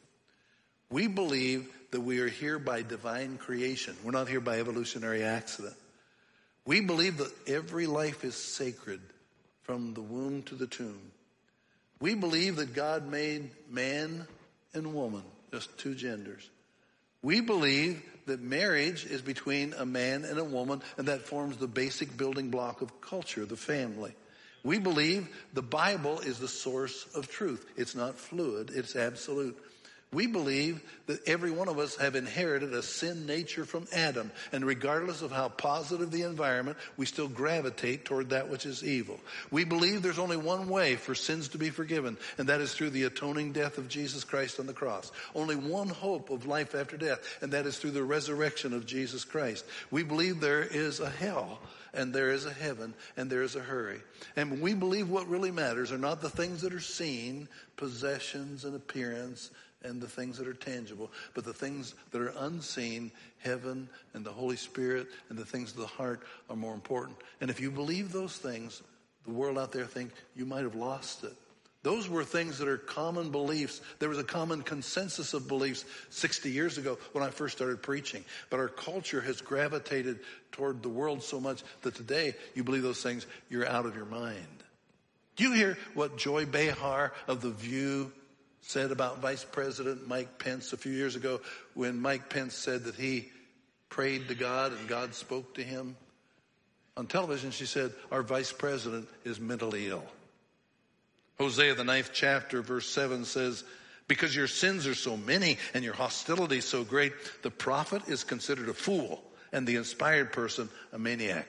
We 0.89 1.07
believe 1.07 1.67
that 1.91 2.01
we 2.01 2.19
are 2.19 2.27
here 2.27 2.59
by 2.59 2.81
divine 2.81 3.37
creation. 3.37 3.95
We're 4.03 4.11
not 4.11 4.27
here 4.27 4.39
by 4.39 4.59
evolutionary 4.59 5.23
accident. 5.23 5.75
We 6.65 6.81
believe 6.81 7.17
that 7.17 7.31
every 7.47 7.87
life 7.87 8.23
is 8.23 8.35
sacred 8.35 9.01
from 9.63 9.93
the 9.93 10.01
womb 10.01 10.43
to 10.43 10.55
the 10.55 10.67
tomb. 10.67 10.99
We 11.99 12.15
believe 12.15 12.57
that 12.57 12.73
God 12.73 13.07
made 13.09 13.49
man 13.69 14.27
and 14.73 14.93
woman, 14.93 15.23
just 15.51 15.77
two 15.77 15.95
genders. 15.95 16.49
We 17.21 17.41
believe 17.41 18.03
that 18.25 18.41
marriage 18.41 19.05
is 19.05 19.21
between 19.21 19.73
a 19.73 19.85
man 19.85 20.25
and 20.25 20.37
a 20.37 20.43
woman, 20.43 20.81
and 20.97 21.07
that 21.07 21.21
forms 21.21 21.57
the 21.57 21.67
basic 21.67 22.17
building 22.17 22.49
block 22.49 22.81
of 22.81 23.01
culture, 23.01 23.45
the 23.45 23.55
family. 23.55 24.13
We 24.65 24.79
believe 24.79 25.29
the 25.53 25.61
Bible 25.61 26.19
is 26.19 26.39
the 26.39 26.47
source 26.47 27.05
of 27.15 27.29
truth. 27.29 27.65
It's 27.77 27.95
not 27.95 28.17
fluid, 28.17 28.71
it's 28.73 28.95
absolute. 28.95 29.57
We 30.11 30.27
believe 30.27 30.81
that 31.07 31.27
every 31.27 31.51
one 31.51 31.67
of 31.67 31.77
us 31.77 31.97
have 31.97 32.15
inherited 32.15 32.73
a 32.73 32.81
sin 32.81 33.25
nature 33.25 33.65
from 33.65 33.85
Adam, 33.93 34.31
and 34.53 34.65
regardless 34.65 35.21
of 35.21 35.31
how 35.31 35.49
positive 35.49 36.09
the 36.09 36.21
environment, 36.21 36.77
we 36.95 37.05
still 37.05 37.27
gravitate 37.27 38.05
toward 38.05 38.29
that 38.29 38.49
which 38.49 38.65
is 38.65 38.83
evil. 38.83 39.19
We 39.51 39.65
believe 39.65 40.01
there's 40.01 40.19
only 40.19 40.37
one 40.37 40.69
way 40.69 40.95
for 40.95 41.15
sins 41.15 41.49
to 41.49 41.57
be 41.57 41.69
forgiven, 41.69 42.17
and 42.37 42.47
that 42.47 42.61
is 42.61 42.73
through 42.73 42.91
the 42.91 43.03
atoning 43.03 43.51
death 43.51 43.77
of 43.77 43.89
Jesus 43.89 44.23
Christ 44.23 44.59
on 44.59 44.67
the 44.67 44.73
cross. 44.73 45.11
Only 45.35 45.57
one 45.57 45.89
hope 45.89 46.29
of 46.29 46.45
life 46.45 46.75
after 46.75 46.97
death, 46.97 47.19
and 47.41 47.51
that 47.51 47.65
is 47.65 47.77
through 47.77 47.91
the 47.91 48.03
resurrection 48.03 48.73
of 48.73 48.85
Jesus 48.85 49.25
Christ. 49.25 49.65
We 49.91 50.03
believe 50.03 50.39
there 50.39 50.63
is 50.63 51.01
a 51.01 51.09
hell 51.09 51.59
and 51.95 52.13
there 52.13 52.31
is 52.31 52.45
a 52.45 52.53
heaven 52.53 52.93
and 53.17 53.29
there 53.29 53.41
is 53.41 53.55
a 53.55 53.61
hurry. 53.61 54.01
And 54.35 54.61
we 54.61 54.73
believe 54.73 55.09
what 55.09 55.27
really 55.27 55.51
matters 55.51 55.91
are 55.91 55.97
not 55.97 56.21
the 56.21 56.29
things 56.29 56.61
that 56.61 56.73
are 56.73 56.79
seen, 56.79 57.47
possessions 57.77 58.65
and 58.65 58.75
appearance 58.75 59.51
and 59.83 60.01
the 60.01 60.07
things 60.07 60.37
that 60.37 60.47
are 60.47 60.53
tangible, 60.53 61.11
but 61.33 61.45
the 61.45 61.53
things 61.53 61.95
that 62.11 62.21
are 62.21 62.33
unseen, 62.39 63.11
heaven 63.39 63.87
and 64.13 64.25
the 64.25 64.31
Holy 64.31 64.55
Spirit 64.55 65.07
and 65.29 65.37
the 65.37 65.45
things 65.45 65.71
of 65.71 65.77
the 65.77 65.87
heart 65.87 66.23
are 66.49 66.55
more 66.55 66.73
important. 66.73 67.17
And 67.41 67.49
if 67.49 67.59
you 67.59 67.71
believe 67.71 68.11
those 68.11 68.37
things, 68.37 68.81
the 69.25 69.31
world 69.31 69.57
out 69.57 69.71
there 69.71 69.85
think 69.85 70.11
you 70.35 70.45
might 70.45 70.63
have 70.63 70.75
lost 70.75 71.23
it. 71.23 71.33
Those 71.85 72.09
were 72.09 72.23
things 72.23 72.57
that 72.57 72.67
are 72.67 72.79
common 72.79 73.29
beliefs. 73.29 73.79
There 73.99 74.09
was 74.09 74.17
a 74.17 74.23
common 74.23 74.63
consensus 74.63 75.35
of 75.35 75.47
beliefs 75.47 75.85
60 76.09 76.49
years 76.49 76.79
ago 76.79 76.97
when 77.11 77.23
I 77.23 77.29
first 77.29 77.55
started 77.55 77.83
preaching. 77.83 78.25
But 78.49 78.59
our 78.59 78.69
culture 78.69 79.21
has 79.21 79.39
gravitated 79.39 80.17
toward 80.51 80.81
the 80.81 80.89
world 80.89 81.21
so 81.21 81.39
much 81.39 81.61
that 81.83 81.93
today 81.93 82.33
you 82.55 82.63
believe 82.63 82.81
those 82.81 83.03
things, 83.03 83.27
you're 83.49 83.67
out 83.67 83.85
of 83.85 83.95
your 83.95 84.07
mind. 84.07 84.63
Do 85.35 85.43
you 85.43 85.51
hear 85.51 85.77
what 85.93 86.17
Joy 86.17 86.47
Behar 86.47 87.13
of 87.27 87.41
The 87.41 87.51
View 87.51 88.11
said 88.61 88.91
about 88.91 89.19
Vice 89.19 89.45
President 89.45 90.07
Mike 90.07 90.39
Pence 90.39 90.73
a 90.73 90.77
few 90.77 90.91
years 90.91 91.15
ago 91.15 91.39
when 91.75 92.01
Mike 92.01 92.31
Pence 92.31 92.55
said 92.55 92.85
that 92.85 92.95
he 92.95 93.29
prayed 93.89 94.29
to 94.29 94.33
God 94.33 94.71
and 94.71 94.87
God 94.87 95.13
spoke 95.13 95.53
to 95.53 95.61
him? 95.61 95.95
On 96.97 97.05
television, 97.05 97.51
she 97.51 97.67
said, 97.67 97.93
Our 98.11 98.23
vice 98.23 98.51
president 98.51 99.07
is 99.23 99.39
mentally 99.39 99.87
ill. 99.89 100.03
Hosea, 101.37 101.75
the 101.75 101.83
ninth 101.83 102.11
chapter, 102.13 102.61
verse 102.61 102.87
7 102.89 103.25
says, 103.25 103.63
Because 104.07 104.35
your 104.35 104.47
sins 104.47 104.87
are 104.87 104.95
so 104.95 105.17
many 105.17 105.57
and 105.73 105.83
your 105.83 105.93
hostility 105.93 106.61
so 106.61 106.83
great, 106.83 107.13
the 107.41 107.51
prophet 107.51 108.03
is 108.07 108.23
considered 108.23 108.69
a 108.69 108.73
fool 108.73 109.23
and 109.51 109.67
the 109.67 109.75
inspired 109.75 110.31
person 110.31 110.69
a 110.93 110.99
maniac. 110.99 111.47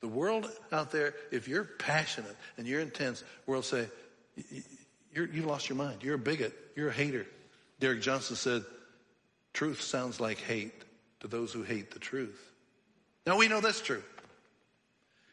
The 0.00 0.08
world 0.08 0.48
out 0.72 0.92
there, 0.92 1.14
if 1.32 1.48
you're 1.48 1.64
passionate 1.64 2.36
and 2.58 2.66
you're 2.66 2.80
intense, 2.80 3.24
world 3.46 3.64
say, 3.64 3.88
you 5.12 5.42
lost 5.42 5.68
your 5.68 5.76
mind. 5.76 6.02
You're 6.02 6.16
a 6.16 6.18
bigot. 6.18 6.54
You're 6.76 6.90
a 6.90 6.92
hater. 6.92 7.26
Derek 7.80 8.02
Johnson 8.02 8.36
said, 8.36 8.64
truth 9.52 9.80
sounds 9.80 10.20
like 10.20 10.38
hate 10.38 10.74
to 11.20 11.28
those 11.28 11.52
who 11.52 11.62
hate 11.62 11.90
the 11.90 11.98
truth. 11.98 12.52
Now 13.26 13.38
we 13.38 13.48
know 13.48 13.60
that's 13.60 13.80
true. 13.80 14.02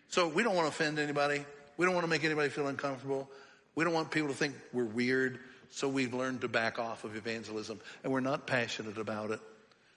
So 0.08 0.28
we 0.28 0.44
don't 0.44 0.56
want 0.56 0.66
to 0.66 0.74
offend 0.74 1.00
anybody. 1.00 1.46
We 1.78 1.86
don't 1.86 1.96
want 1.96 2.06
to 2.06 2.10
make 2.10 2.24
anybody 2.24 2.50
feel 2.50 2.68
uncomfortable. 2.68 3.30
We 3.76 3.84
don't 3.84 3.94
want 3.94 4.12
people 4.12 4.30
to 4.30 4.36
think 4.36 4.56
we're 4.72 4.84
weird, 4.84 5.40
so 5.72 5.88
we've 5.88 6.14
learned 6.14 6.42
to 6.42 6.48
back 6.48 6.78
off 6.78 7.04
of 7.04 7.16
evangelism, 7.16 7.80
and 8.04 8.14
we're 8.14 8.20
not 8.20 8.46
passionate 8.46 8.98
about 8.98 9.32
it. 9.32 9.40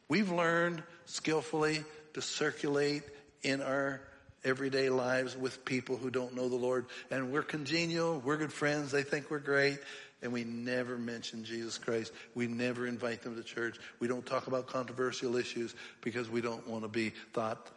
We've 0.09 0.31
learned 0.31 0.83
skillfully 1.05 1.85
to 2.15 2.23
circulate 2.23 3.03
in 3.43 3.61
our 3.61 4.01
everyday 4.45 4.89
lives 4.89 5.37
with 5.37 5.65
people 5.65 5.97
who 5.97 6.11
don't 6.11 6.35
know 6.35 6.49
the 6.49 6.57
Lord, 6.57 6.87
and 7.11 7.33
we're 7.33 7.43
congenial, 7.43 8.21
we're 8.25 8.37
good 8.37 8.53
friends, 8.53 8.93
they 8.93 9.03
think 9.03 9.31
we're 9.31 9.39
great, 9.39 9.79
and 10.23 10.33
we 10.33 10.45
never 10.45 10.97
mention 10.97 11.45
Jesus 11.45 11.77
Christ. 11.77 12.13
We 12.35 12.47
never 12.47 12.87
invite 12.87 13.23
them 13.23 13.37
to 13.37 13.43
church. 13.43 13.79
We 14.01 14.09
don't 14.09 14.25
talk 14.25 14.47
about 14.47 14.67
controversial 14.67 15.37
issues 15.37 15.75
because 16.01 16.31
we 16.31 16.41
don't 16.41 16.67
want 16.67 16.85
to 16.85 16.89
be 16.89 17.13
thought 17.35 17.69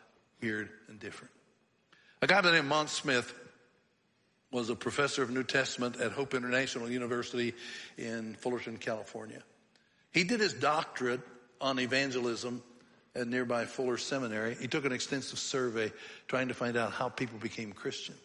weird 0.42 0.70
and 0.88 1.00
different. 1.00 1.32
A 2.22 2.28
guy 2.28 2.42
by 2.42 2.50
the 2.50 2.52
name 2.54 2.66
of 2.66 2.70
Mont 2.70 2.90
Smith 2.90 3.34
was 4.52 4.70
a 4.70 4.76
professor 4.76 5.22
of 5.22 5.30
New 5.30 5.44
Testament 5.44 6.00
at 6.00 6.12
Hope 6.12 6.34
International 6.34 6.90
University 6.90 7.54
in 7.98 8.36
Fullerton, 8.36 8.78
California. 8.78 9.44
He 10.12 10.24
did 10.24 10.40
his 10.40 10.54
doctorate 10.54 11.22
on 11.62 11.80
evangelism 11.80 12.64
at 13.16 13.28
nearby 13.28 13.66
Fuller 13.66 13.98
Seminary. 13.98 14.56
He 14.60 14.68
took 14.68 14.86
an 14.86 14.92
extensive 14.92 15.40
survey 15.40 15.92
trying 16.28 16.48
to 16.48 16.54
find 16.54 16.78
out 16.78 16.92
how 16.92 17.10
people 17.10 17.38
became 17.38 17.74
Christian. 17.74 18.16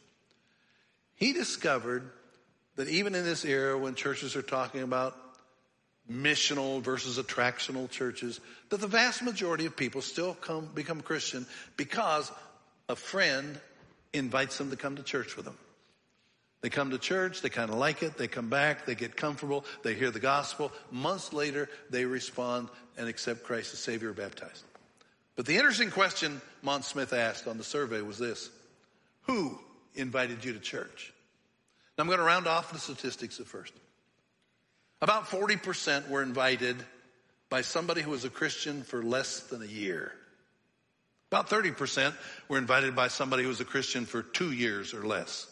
He 1.16 1.32
discovered 1.32 2.10
that 2.76 2.88
even 2.88 3.14
in 3.14 3.24
this 3.24 3.44
era 3.44 3.78
when 3.78 3.94
churches 3.94 4.34
are 4.34 4.42
talking 4.42 4.82
about 4.82 5.16
missional 6.10 6.82
versus 6.82 7.18
attractional 7.18 7.88
churches, 7.90 8.40
that 8.70 8.80
the 8.80 8.86
vast 8.86 9.22
majority 9.22 9.66
of 9.66 9.76
people 9.76 10.02
still 10.02 10.34
come 10.34 10.68
become 10.74 11.00
Christian 11.00 11.46
because 11.76 12.30
a 12.88 12.96
friend 12.96 13.58
invites 14.12 14.58
them 14.58 14.70
to 14.70 14.76
come 14.76 14.96
to 14.96 15.02
church 15.02 15.36
with 15.36 15.44
them. 15.44 15.56
They 16.64 16.70
come 16.70 16.92
to 16.92 16.98
church, 16.98 17.42
they 17.42 17.50
kind 17.50 17.68
of 17.70 17.76
like 17.76 18.02
it, 18.02 18.16
they 18.16 18.26
come 18.26 18.48
back, 18.48 18.86
they 18.86 18.94
get 18.94 19.16
comfortable, 19.16 19.66
they 19.82 19.92
hear 19.92 20.10
the 20.10 20.18
gospel. 20.18 20.72
Months 20.90 21.34
later, 21.34 21.68
they 21.90 22.06
respond 22.06 22.70
and 22.96 23.06
accept 23.06 23.42
Christ 23.42 23.74
as 23.74 23.80
Savior 23.80 24.08
or 24.08 24.14
baptized. 24.14 24.64
But 25.36 25.44
the 25.44 25.56
interesting 25.56 25.90
question 25.90 26.40
Mont 26.62 26.86
Smith 26.86 27.12
asked 27.12 27.46
on 27.46 27.58
the 27.58 27.64
survey 27.64 28.00
was 28.00 28.16
this 28.16 28.48
Who 29.24 29.58
invited 29.94 30.42
you 30.42 30.54
to 30.54 30.58
church? 30.58 31.12
Now 31.98 32.02
I'm 32.04 32.08
going 32.08 32.18
to 32.18 32.24
round 32.24 32.46
off 32.46 32.72
the 32.72 32.78
statistics 32.78 33.40
at 33.40 33.46
first. 33.46 33.74
About 35.02 35.26
40% 35.26 36.08
were 36.08 36.22
invited 36.22 36.82
by 37.50 37.60
somebody 37.60 38.00
who 38.00 38.10
was 38.10 38.24
a 38.24 38.30
Christian 38.30 38.84
for 38.84 39.02
less 39.02 39.40
than 39.40 39.60
a 39.60 39.66
year. 39.66 40.12
About 41.30 41.50
30% 41.50 42.14
were 42.48 42.56
invited 42.56 42.96
by 42.96 43.08
somebody 43.08 43.42
who 43.42 43.50
was 43.50 43.60
a 43.60 43.66
Christian 43.66 44.06
for 44.06 44.22
two 44.22 44.50
years 44.50 44.94
or 44.94 45.06
less. 45.06 45.46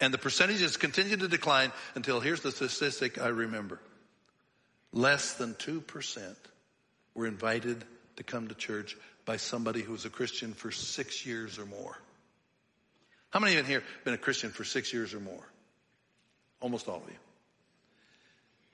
And 0.00 0.14
the 0.14 0.18
percentages 0.18 0.76
continue 0.76 1.16
to 1.16 1.28
decline 1.28 1.72
until 1.94 2.20
here's 2.20 2.40
the 2.40 2.52
statistic 2.52 3.20
I 3.20 3.28
remember. 3.28 3.80
Less 4.92 5.34
than 5.34 5.54
2% 5.54 6.34
were 7.14 7.26
invited 7.26 7.84
to 8.16 8.22
come 8.22 8.48
to 8.48 8.54
church 8.54 8.96
by 9.24 9.36
somebody 9.36 9.82
who 9.82 9.92
was 9.92 10.06
a 10.06 10.10
Christian 10.10 10.54
for 10.54 10.70
six 10.70 11.24
years 11.26 11.58
or 11.58 11.66
more. 11.66 11.96
How 13.30 13.40
many 13.40 13.52
of 13.52 13.56
you 13.56 13.60
in 13.60 13.66
here 13.66 13.80
have 13.80 14.04
been 14.04 14.14
a 14.14 14.18
Christian 14.18 14.50
for 14.50 14.64
six 14.64 14.92
years 14.92 15.14
or 15.14 15.20
more? 15.20 15.46
Almost 16.60 16.88
all 16.88 16.96
of 16.96 17.08
you. 17.08 17.18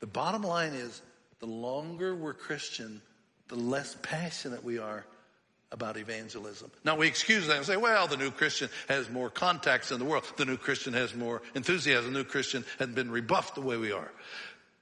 The 0.00 0.06
bottom 0.06 0.42
line 0.42 0.72
is 0.72 1.02
the 1.40 1.46
longer 1.46 2.14
we're 2.14 2.34
Christian, 2.34 3.02
the 3.48 3.56
less 3.56 3.96
passionate 4.02 4.64
we 4.64 4.78
are 4.78 5.04
about 5.72 5.96
evangelism. 5.96 6.70
Now 6.84 6.96
we 6.96 7.06
excuse 7.06 7.46
that 7.48 7.56
and 7.56 7.66
say, 7.66 7.76
well, 7.76 8.06
the 8.06 8.16
new 8.16 8.30
Christian 8.30 8.68
has 8.88 9.10
more 9.10 9.30
contacts 9.30 9.90
in 9.90 9.98
the 9.98 10.04
world. 10.04 10.24
The 10.36 10.44
new 10.44 10.56
Christian 10.56 10.92
has 10.94 11.14
more 11.14 11.42
enthusiasm. 11.54 12.12
The 12.12 12.20
new 12.20 12.24
Christian 12.24 12.64
has 12.78 12.88
been 12.88 13.10
rebuffed 13.10 13.56
the 13.56 13.60
way 13.62 13.76
we 13.76 13.92
are. 13.92 14.10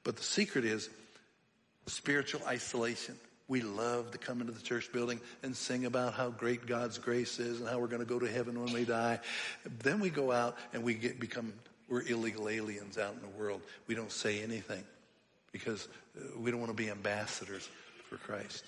But 0.02 0.16
the 0.16 0.22
secret 0.22 0.64
is 0.64 0.90
spiritual 1.86 2.42
isolation. 2.46 3.16
We 3.48 3.60
love 3.60 4.10
to 4.12 4.18
come 4.18 4.40
into 4.40 4.52
the 4.52 4.62
church 4.62 4.90
building 4.92 5.20
and 5.42 5.54
sing 5.54 5.84
about 5.84 6.14
how 6.14 6.30
great 6.30 6.66
God's 6.66 6.98
grace 6.98 7.38
is 7.38 7.60
and 7.60 7.68
how 7.68 7.78
we're 7.78 7.88
going 7.88 8.00
to 8.00 8.08
go 8.08 8.18
to 8.18 8.30
heaven 8.30 8.62
when 8.62 8.72
we 8.72 8.84
die. 8.84 9.20
Then 9.82 10.00
we 10.00 10.10
go 10.10 10.32
out 10.32 10.56
and 10.72 10.82
we 10.82 10.94
get, 10.94 11.20
become, 11.20 11.52
we're 11.88 12.02
illegal 12.02 12.48
aliens 12.48 12.96
out 12.96 13.14
in 13.14 13.20
the 13.20 13.38
world. 13.38 13.60
We 13.86 13.94
don't 13.94 14.12
say 14.12 14.42
anything 14.42 14.82
because 15.52 15.88
uh, 16.16 16.38
we 16.38 16.50
don't 16.50 16.60
want 16.60 16.70
to 16.70 16.82
be 16.82 16.90
ambassadors 16.90 17.68
for 18.08 18.16
Christ. 18.16 18.64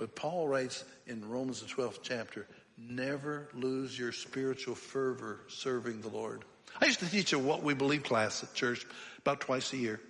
But 0.00 0.16
Paul 0.16 0.48
writes 0.48 0.82
in 1.06 1.28
Romans, 1.28 1.60
the 1.60 1.66
12th 1.66 1.98
chapter, 2.02 2.46
never 2.78 3.48
lose 3.52 3.98
your 3.98 4.12
spiritual 4.12 4.74
fervor 4.74 5.40
serving 5.48 6.00
the 6.00 6.08
Lord. 6.08 6.42
I 6.80 6.86
used 6.86 7.00
to 7.00 7.10
teach 7.10 7.34
a 7.34 7.38
what 7.38 7.62
we 7.62 7.74
believe 7.74 8.02
class 8.02 8.42
at 8.42 8.54
church 8.54 8.86
about 9.18 9.40
twice 9.40 9.74
a 9.74 9.76
year. 9.76 10.00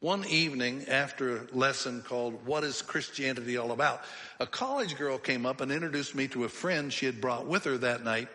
One 0.00 0.24
evening 0.26 0.86
after 0.88 1.36
a 1.36 1.46
lesson 1.52 2.02
called 2.02 2.44
What 2.44 2.64
is 2.64 2.82
Christianity 2.82 3.56
All 3.56 3.70
About? 3.70 4.02
A 4.40 4.48
college 4.48 4.98
girl 4.98 5.16
came 5.16 5.46
up 5.46 5.60
and 5.60 5.70
introduced 5.70 6.16
me 6.16 6.26
to 6.28 6.42
a 6.42 6.48
friend 6.48 6.92
she 6.92 7.06
had 7.06 7.20
brought 7.20 7.46
with 7.46 7.62
her 7.62 7.78
that 7.78 8.02
night. 8.02 8.26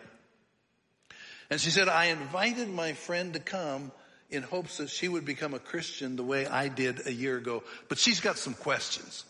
And 1.50 1.60
she 1.60 1.68
said, 1.68 1.90
I 1.90 2.06
invited 2.06 2.70
my 2.70 2.94
friend 2.94 3.34
to 3.34 3.38
come 3.38 3.92
in 4.30 4.44
hopes 4.44 4.78
that 4.78 4.88
she 4.88 5.08
would 5.08 5.26
become 5.26 5.52
a 5.52 5.58
Christian 5.58 6.16
the 6.16 6.24
way 6.24 6.46
I 6.46 6.68
did 6.68 7.06
a 7.06 7.12
year 7.12 7.36
ago, 7.36 7.64
but 7.90 7.98
she's 7.98 8.20
got 8.20 8.38
some 8.38 8.54
questions. 8.54 9.26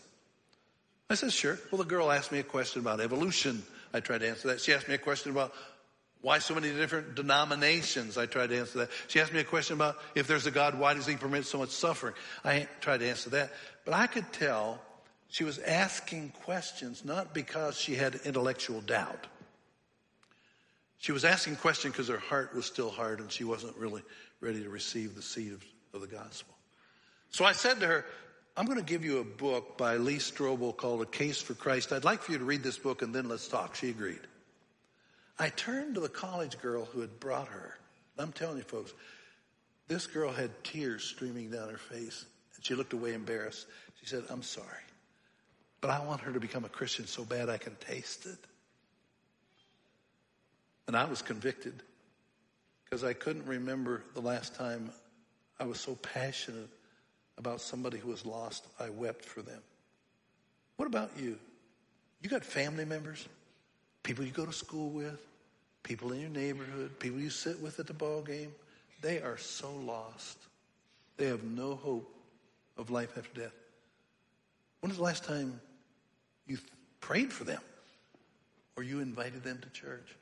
I 1.09 1.15
said, 1.15 1.33
sure. 1.33 1.57
Well, 1.71 1.79
the 1.79 1.85
girl 1.85 2.11
asked 2.11 2.31
me 2.31 2.37
a 2.37 2.43
question 2.43 2.81
about 2.81 2.99
evolution. 2.99 3.63
I 3.93 3.99
tried 3.99 4.19
to 4.19 4.29
answer 4.29 4.49
that. 4.49 4.61
She 4.61 4.73
asked 4.73 4.87
me 4.87 4.93
a 4.93 4.99
question 4.99 5.31
about 5.31 5.53
Why 6.21 6.37
so 6.37 6.53
many 6.53 6.69
different 6.71 7.15
denominations? 7.15 8.17
I 8.17 8.27
tried 8.27 8.51
to 8.51 8.59
answer 8.59 8.79
that. 8.79 8.89
She 9.07 9.19
asked 9.19 9.33
me 9.33 9.39
a 9.39 9.43
question 9.43 9.75
about 9.75 9.97
if 10.13 10.27
there's 10.27 10.45
a 10.45 10.51
God, 10.51 10.77
why 10.77 10.93
does 10.93 11.07
he 11.07 11.15
permit 11.15 11.45
so 11.45 11.57
much 11.57 11.71
suffering? 11.71 12.13
I 12.45 12.67
tried 12.79 12.99
to 12.99 13.09
answer 13.09 13.31
that. 13.31 13.51
But 13.85 13.95
I 13.95 14.05
could 14.05 14.31
tell 14.31 14.79
she 15.29 15.43
was 15.43 15.57
asking 15.59 16.33
questions 16.43 17.03
not 17.03 17.33
because 17.33 17.79
she 17.79 17.95
had 17.95 18.19
intellectual 18.25 18.81
doubt. 18.81 19.25
She 20.99 21.11
was 21.11 21.25
asking 21.25 21.55
questions 21.55 21.93
because 21.93 22.09
her 22.09 22.19
heart 22.19 22.53
was 22.53 22.65
still 22.65 22.91
hard 22.91 23.19
and 23.19 23.31
she 23.31 23.45
wasn't 23.45 23.75
really 23.77 24.03
ready 24.41 24.61
to 24.61 24.69
receive 24.69 25.15
the 25.15 25.21
seed 25.21 25.53
of, 25.53 25.65
of 25.93 26.01
the 26.01 26.07
gospel. 26.07 26.53
So 27.31 27.45
I 27.45 27.53
said 27.53 27.79
to 27.79 27.87
her, 27.87 28.05
I'm 28.59 28.65
going 28.65 28.77
to 28.77 28.83
give 28.83 29.05
you 29.05 29.19
a 29.19 29.23
book 29.23 29.77
by 29.77 29.95
Lee 29.95 30.17
Strobel 30.17 30.75
called 30.75 31.01
A 31.01 31.05
Case 31.05 31.41
for 31.41 31.53
Christ. 31.53 31.93
I'd 31.93 32.03
like 32.03 32.21
for 32.21 32.33
you 32.33 32.39
to 32.39 32.43
read 32.43 32.61
this 32.61 32.77
book 32.77 33.01
and 33.01 33.15
then 33.15 33.29
let's 33.29 33.47
talk. 33.47 33.73
She 33.73 33.89
agreed. 33.89 34.19
I 35.39 35.47
turned 35.47 35.95
to 35.95 36.01
the 36.01 36.09
college 36.09 36.59
girl 36.59 36.83
who 36.83 36.99
had 36.99 37.21
brought 37.21 37.47
her. 37.47 37.77
I'm 38.17 38.33
telling 38.33 38.57
you 38.57 38.63
folks, 38.63 38.93
this 39.87 40.07
girl 40.07 40.33
had 40.33 40.61
tears 40.61 41.05
streaming 41.05 41.51
down 41.51 41.69
her 41.69 41.77
face 41.77 42.25
and 42.57 42.65
she 42.65 42.75
looked 42.75 42.91
away 42.91 43.13
embarrassed. 43.13 43.65
She 44.01 44.07
said, 44.07 44.25
I'm 44.29 44.43
sorry, 44.43 44.67
but 45.79 45.89
I 45.89 46.03
want 46.03 46.19
her 46.19 46.33
to 46.33 46.39
become 46.41 46.65
a 46.65 46.69
Christian 46.69 47.07
so 47.07 47.23
bad 47.23 47.47
I 47.47 47.59
can 47.59 47.77
taste 47.77 48.25
it. 48.25 48.39
And 50.85 50.97
I 50.97 51.05
was 51.05 51.21
convicted 51.21 51.81
because 52.83 53.05
I 53.05 53.13
couldn't 53.13 53.45
remember 53.45 54.03
the 54.15 54.21
last 54.21 54.53
time 54.53 54.91
I 55.61 55.63
was 55.63 55.79
so 55.79 55.95
passionate 55.95 56.67
about 57.39 57.61
somebody 57.61 57.97
who 57.97 58.09
was 58.09 58.25
lost. 58.25 58.67
I 58.79 58.89
wept 58.89 59.25
for 59.25 59.41
them. 59.41 59.61
What 60.75 60.85
about 60.85 61.11
you? 61.17 61.37
You 62.21 62.29
got 62.29 62.43
family 62.43 62.85
members, 62.85 63.27
people 64.03 64.25
you 64.25 64.31
go 64.31 64.45
to 64.45 64.53
school 64.53 64.89
with, 64.89 65.19
people 65.83 66.11
in 66.11 66.19
your 66.19 66.29
neighborhood, 66.29 66.99
people 66.99 67.19
you 67.19 67.29
sit 67.29 67.59
with 67.61 67.79
at 67.79 67.87
the 67.87 67.93
ball 67.93 68.21
game. 68.21 68.51
They 69.01 69.21
are 69.21 69.37
so 69.37 69.71
lost. 69.71 70.37
They 71.17 71.27
have 71.27 71.43
no 71.43 71.75
hope 71.75 72.13
of 72.77 72.89
life 72.89 73.17
after 73.17 73.41
death. 73.41 73.53
When 74.81 74.89
was 74.89 74.97
the 74.97 75.03
last 75.03 75.23
time 75.23 75.59
you 76.45 76.57
prayed 76.99 77.31
for 77.31 77.45
them 77.45 77.61
or 78.75 78.83
you 78.83 78.99
invited 78.99 79.43
them 79.43 79.59
to 79.61 79.69
church? 79.69 80.15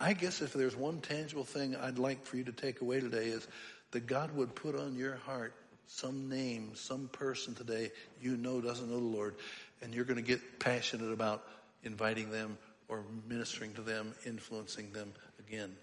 I 0.00 0.12
guess 0.12 0.42
if 0.42 0.52
there's 0.52 0.76
one 0.76 1.00
tangible 1.00 1.44
thing 1.44 1.76
I'd 1.76 1.98
like 1.98 2.24
for 2.24 2.36
you 2.36 2.44
to 2.44 2.52
take 2.52 2.80
away 2.80 3.00
today 3.00 3.26
is 3.26 3.46
that 3.92 4.06
God 4.06 4.34
would 4.34 4.54
put 4.54 4.74
on 4.74 4.96
your 4.96 5.16
heart 5.16 5.54
some 5.86 6.28
name, 6.28 6.72
some 6.74 7.08
person 7.08 7.54
today 7.54 7.90
you 8.20 8.36
know 8.36 8.60
doesn't 8.60 8.88
know 8.88 8.98
the 8.98 9.04
Lord, 9.04 9.34
and 9.82 9.94
you're 9.94 10.04
going 10.04 10.16
to 10.16 10.22
get 10.22 10.58
passionate 10.58 11.12
about 11.12 11.44
inviting 11.82 12.30
them 12.30 12.58
or 12.88 13.02
ministering 13.28 13.72
to 13.74 13.82
them, 13.82 14.14
influencing 14.26 14.92
them 14.92 15.12
again. 15.46 15.74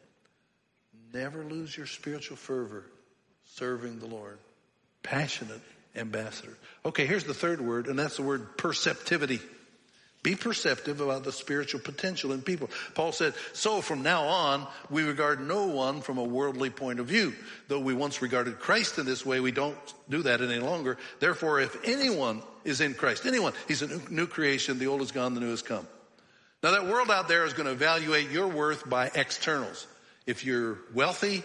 Never 1.14 1.44
lose 1.44 1.76
your 1.76 1.88
spiritual 1.88 2.38
fervor 2.38 2.86
serving 3.46 4.00
the 4.00 4.08
Lord. 4.08 4.38
Passionate 5.04 5.62
ambassador. 5.96 6.58
Okay, 6.86 7.06
here's 7.06 7.24
the 7.24 7.34
third 7.34 7.60
word, 7.60 7.88
and 7.88 7.98
that's 7.98 8.18
the 8.18 8.24
word 8.24 8.58
perceptivity. 8.58 9.40
Be 10.24 10.36
perceptive 10.36 11.02
about 11.02 11.24
the 11.24 11.32
spiritual 11.32 11.80
potential 11.80 12.32
in 12.32 12.44
people. 12.44 12.70
Paul 12.94 13.12
said, 13.12 13.34
so 13.54 13.82
from 13.82 14.04
now 14.04 14.26
on, 14.26 14.68
we 14.92 15.02
regard 15.02 15.40
no 15.40 15.66
one 15.66 16.02
from 16.02 16.20
a 16.20 16.24
worldly 16.24 16.70
point 16.70 17.00
of 17.00 17.08
view. 17.08 17.34
Though 17.68 17.80
we 17.80 17.96
once 17.96 18.22
regarded 18.22 18.60
Christ 18.60 19.00
in 19.00 19.06
this 19.08 19.26
way, 19.26 19.40
we 19.40 19.52
don't 19.52 19.76
do 20.10 20.22
that 20.24 20.42
any 20.42 20.60
longer. 20.60 21.00
Therefore, 21.20 21.60
if 21.60 21.76
anyone 21.84 22.44
is 22.64 22.82
in 22.82 22.94
Christ, 22.94 23.26
anyone, 23.26 23.54
he's 23.68 23.82
a 23.82 24.00
new 24.12 24.28
creation, 24.28 24.78
the 24.78 24.88
old 24.88 25.02
is 25.02 25.12
gone, 25.12 25.34
the 25.34 25.42
new 25.42 25.50
has 25.50 25.64
come. 25.64 25.88
Now 26.62 26.72
that 26.72 26.86
world 26.86 27.10
out 27.10 27.28
there 27.28 27.46
is 27.46 27.54
going 27.54 27.66
to 27.66 27.72
evaluate 27.72 28.30
your 28.30 28.48
worth 28.48 28.88
by 28.88 29.10
externals. 29.16 29.88
If 30.28 30.46
you're 30.46 30.78
wealthy, 30.94 31.42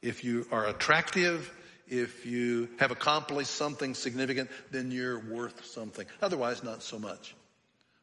if 0.00 0.22
you 0.22 0.46
are 0.52 0.66
attractive, 0.66 1.52
if 1.88 2.24
you 2.24 2.68
have 2.78 2.92
accomplished 2.92 3.50
something 3.50 3.94
significant, 3.94 4.48
then 4.70 4.92
you're 4.92 5.18
worth 5.18 5.64
something. 5.66 6.06
Otherwise, 6.22 6.62
not 6.62 6.84
so 6.84 7.00
much. 7.00 7.34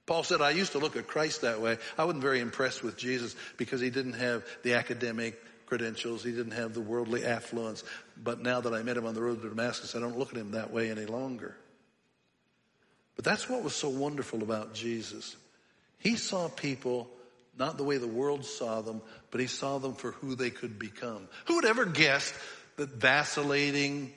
Paul 0.10 0.24
said, 0.24 0.42
I 0.42 0.50
used 0.50 0.72
to 0.72 0.80
look 0.80 0.96
at 0.96 1.06
Christ 1.06 1.42
that 1.42 1.62
way. 1.62 1.78
I 1.96 2.04
wasn't 2.04 2.24
very 2.24 2.40
impressed 2.40 2.82
with 2.82 2.98
Jesus 2.98 3.36
because 3.58 3.80
he 3.80 3.92
didn't 3.92 4.14
have 4.14 4.44
the 4.64 4.74
academic 4.74 5.40
credentials. 5.68 6.24
He 6.24 6.32
didn't 6.32 6.54
have 6.54 6.74
the 6.74 6.82
worldly 6.82 7.24
affluence. 7.24 7.84
But 8.18 8.42
now 8.42 8.60
that 8.60 8.74
I 8.74 8.82
met 8.82 8.98
him 8.98 9.06
on 9.06 9.14
the 9.14 9.22
road 9.22 9.40
to 9.44 9.50
Damascus, 9.50 9.96
I 9.96 10.00
don't 10.00 10.18
look 10.18 10.32
at 10.32 10.40
him 10.40 10.54
that 10.54 10.74
way 10.74 10.90
any 10.90 11.06
longer. 11.06 11.56
But 13.18 13.24
that's 13.24 13.48
what 13.48 13.62
was 13.62 13.76
so 13.76 13.88
wonderful 13.88 14.42
about 14.42 14.74
Jesus. 14.74 15.36
He 16.00 16.16
saw 16.16 16.48
people 16.48 17.08
not 17.60 17.78
the 17.78 17.84
way 17.84 17.98
the 17.98 18.08
world 18.08 18.46
saw 18.46 18.82
them, 18.82 19.04
but 19.30 19.42
he 19.42 19.46
saw 19.46 19.78
them 19.78 19.94
for 19.94 20.14
who 20.14 20.34
they 20.34 20.50
could 20.50 20.80
become. 20.80 21.28
Who 21.46 21.58
would 21.58 21.66
ever 21.66 21.86
guess 21.86 22.34
that 22.78 22.90
vacillating 22.90 24.12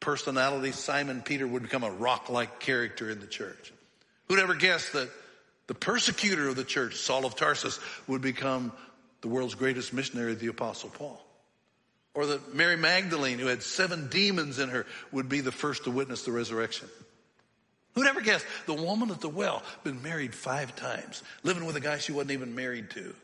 personality 0.00 0.72
Simon 0.72 1.22
Peter 1.22 1.46
would 1.46 1.62
become 1.62 1.84
a 1.84 1.90
rock-like 1.92 2.58
character 2.58 3.08
in 3.08 3.20
the 3.20 3.28
church? 3.28 3.72
Who'd 4.26 4.40
ever 4.40 4.54
guess 4.54 4.90
that 4.90 5.08
the 5.70 5.74
persecutor 5.74 6.48
of 6.48 6.56
the 6.56 6.64
church, 6.64 6.96
Saul 6.96 7.24
of 7.24 7.36
Tarsus, 7.36 7.78
would 8.08 8.20
become 8.20 8.72
the 9.20 9.28
world's 9.28 9.54
greatest 9.54 9.92
missionary, 9.92 10.34
the 10.34 10.48
Apostle 10.48 10.90
Paul. 10.90 11.24
Or 12.12 12.26
that 12.26 12.56
Mary 12.56 12.76
Magdalene, 12.76 13.38
who 13.38 13.46
had 13.46 13.62
seven 13.62 14.08
demons 14.08 14.58
in 14.58 14.70
her, 14.70 14.84
would 15.12 15.28
be 15.28 15.42
the 15.42 15.52
first 15.52 15.84
to 15.84 15.92
witness 15.92 16.24
the 16.24 16.32
resurrection. 16.32 16.88
Who'd 17.94 18.08
ever 18.08 18.20
guess 18.20 18.44
the 18.66 18.74
woman 18.74 19.12
at 19.12 19.20
the 19.20 19.28
well, 19.28 19.62
been 19.84 20.02
married 20.02 20.34
five 20.34 20.74
times, 20.74 21.22
living 21.44 21.64
with 21.64 21.76
a 21.76 21.80
guy 21.80 21.98
she 21.98 22.10
wasn't 22.10 22.32
even 22.32 22.56
married 22.56 22.90
to. 22.90 23.14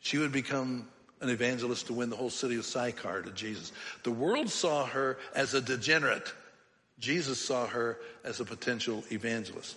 She 0.00 0.18
would 0.18 0.32
become 0.32 0.88
an 1.20 1.28
evangelist 1.28 1.86
to 1.86 1.92
win 1.92 2.10
the 2.10 2.16
whole 2.16 2.28
city 2.28 2.56
of 2.56 2.64
Sychar 2.64 3.22
to 3.22 3.30
Jesus. 3.30 3.70
The 4.02 4.10
world 4.10 4.50
saw 4.50 4.84
her 4.86 5.16
as 5.32 5.54
a 5.54 5.60
degenerate. 5.60 6.32
Jesus 6.98 7.38
saw 7.38 7.68
her 7.68 7.98
as 8.24 8.40
a 8.40 8.44
potential 8.44 9.04
evangelist. 9.12 9.76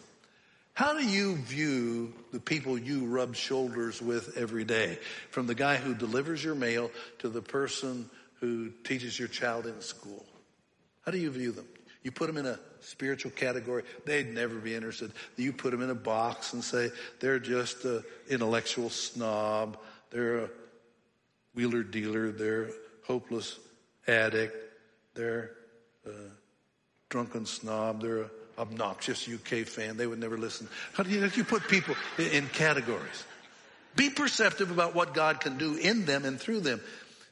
How 0.75 0.93
do 0.93 1.05
you 1.05 1.37
view 1.37 2.13
the 2.33 2.39
people 2.39 2.77
you 2.77 3.05
rub 3.05 3.33
shoulders 3.33 4.01
with 4.01 4.35
every 4.35 4.65
day? 4.65 4.99
From 5.31 5.47
the 5.47 5.55
guy 5.55 5.77
who 5.77 5.95
delivers 5.95 6.43
your 6.43 6.53
mail 6.53 6.91
to 7.19 7.29
the 7.29 7.41
person 7.41 8.09
who 8.41 8.71
teaches 8.83 9.17
your 9.17 9.29
child 9.29 9.67
in 9.67 9.79
school. 9.79 10.25
How 11.05 11.13
do 11.13 11.17
you 11.17 11.31
view 11.31 11.53
them? 11.53 11.65
You 12.03 12.11
put 12.11 12.27
them 12.27 12.35
in 12.35 12.45
a 12.45 12.59
spiritual 12.81 13.31
category, 13.31 13.83
they'd 14.05 14.33
never 14.33 14.55
be 14.55 14.75
interested. 14.75 15.13
You 15.37 15.53
put 15.53 15.71
them 15.71 15.81
in 15.81 15.89
a 15.89 15.95
box 15.95 16.51
and 16.51 16.61
say, 16.61 16.91
they're 17.21 17.39
just 17.39 17.85
an 17.85 18.03
intellectual 18.29 18.89
snob, 18.89 19.77
they're 20.11 20.39
a 20.39 20.49
wheeler 21.55 21.83
dealer, 21.83 22.31
they're 22.31 22.69
hopeless 23.07 23.57
addict, 24.07 24.55
they're 25.13 25.51
a 26.05 26.11
drunken 27.09 27.45
snob, 27.45 28.01
they're 28.01 28.23
a 28.23 28.29
obnoxious 28.57 29.27
UK 29.27 29.65
fan. 29.65 29.97
They 29.97 30.07
would 30.07 30.19
never 30.19 30.37
listen. 30.37 30.67
How 30.93 31.03
do 31.03 31.09
you, 31.09 31.29
you 31.35 31.43
put 31.43 31.67
people 31.67 31.95
in 32.17 32.47
categories? 32.47 33.23
Be 33.95 34.09
perceptive 34.09 34.71
about 34.71 34.93
what 34.95 35.13
God 35.13 35.39
can 35.39 35.57
do 35.57 35.75
in 35.75 36.05
them 36.05 36.25
and 36.25 36.39
through 36.39 36.61
them. 36.61 36.81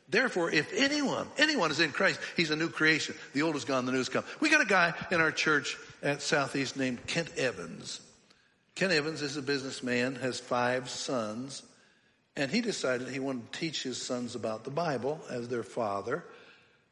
Therefore, 0.09 0.51
if 0.51 0.71
anyone, 0.73 1.27
anyone 1.37 1.71
is 1.71 1.79
in 1.79 1.91
Christ, 1.91 2.19
he's 2.37 2.51
a 2.51 2.55
new 2.55 2.69
creation. 2.69 3.15
The 3.33 3.41
old 3.41 3.55
is 3.55 3.65
gone, 3.65 3.85
the 3.85 3.91
new 3.91 3.97
has 3.97 4.09
come. 4.09 4.23
We 4.39 4.49
got 4.49 4.61
a 4.61 4.65
guy 4.65 4.93
in 5.11 5.19
our 5.19 5.31
church 5.31 5.77
at 6.01 6.21
Southeast 6.21 6.77
named 6.77 7.05
Kent 7.07 7.37
Evans. 7.37 8.01
Kent 8.75 8.91
Evans 8.91 9.21
is 9.21 9.37
a 9.37 9.41
businessman, 9.41 10.15
has 10.15 10.39
five 10.39 10.89
sons, 10.89 11.63
and 12.35 12.51
he 12.51 12.61
decided 12.61 13.07
he 13.07 13.19
wanted 13.19 13.51
to 13.51 13.59
teach 13.59 13.83
his 13.83 14.01
sons 14.01 14.35
about 14.35 14.63
the 14.63 14.71
Bible 14.71 15.19
as 15.29 15.47
their 15.47 15.63
father. 15.63 16.23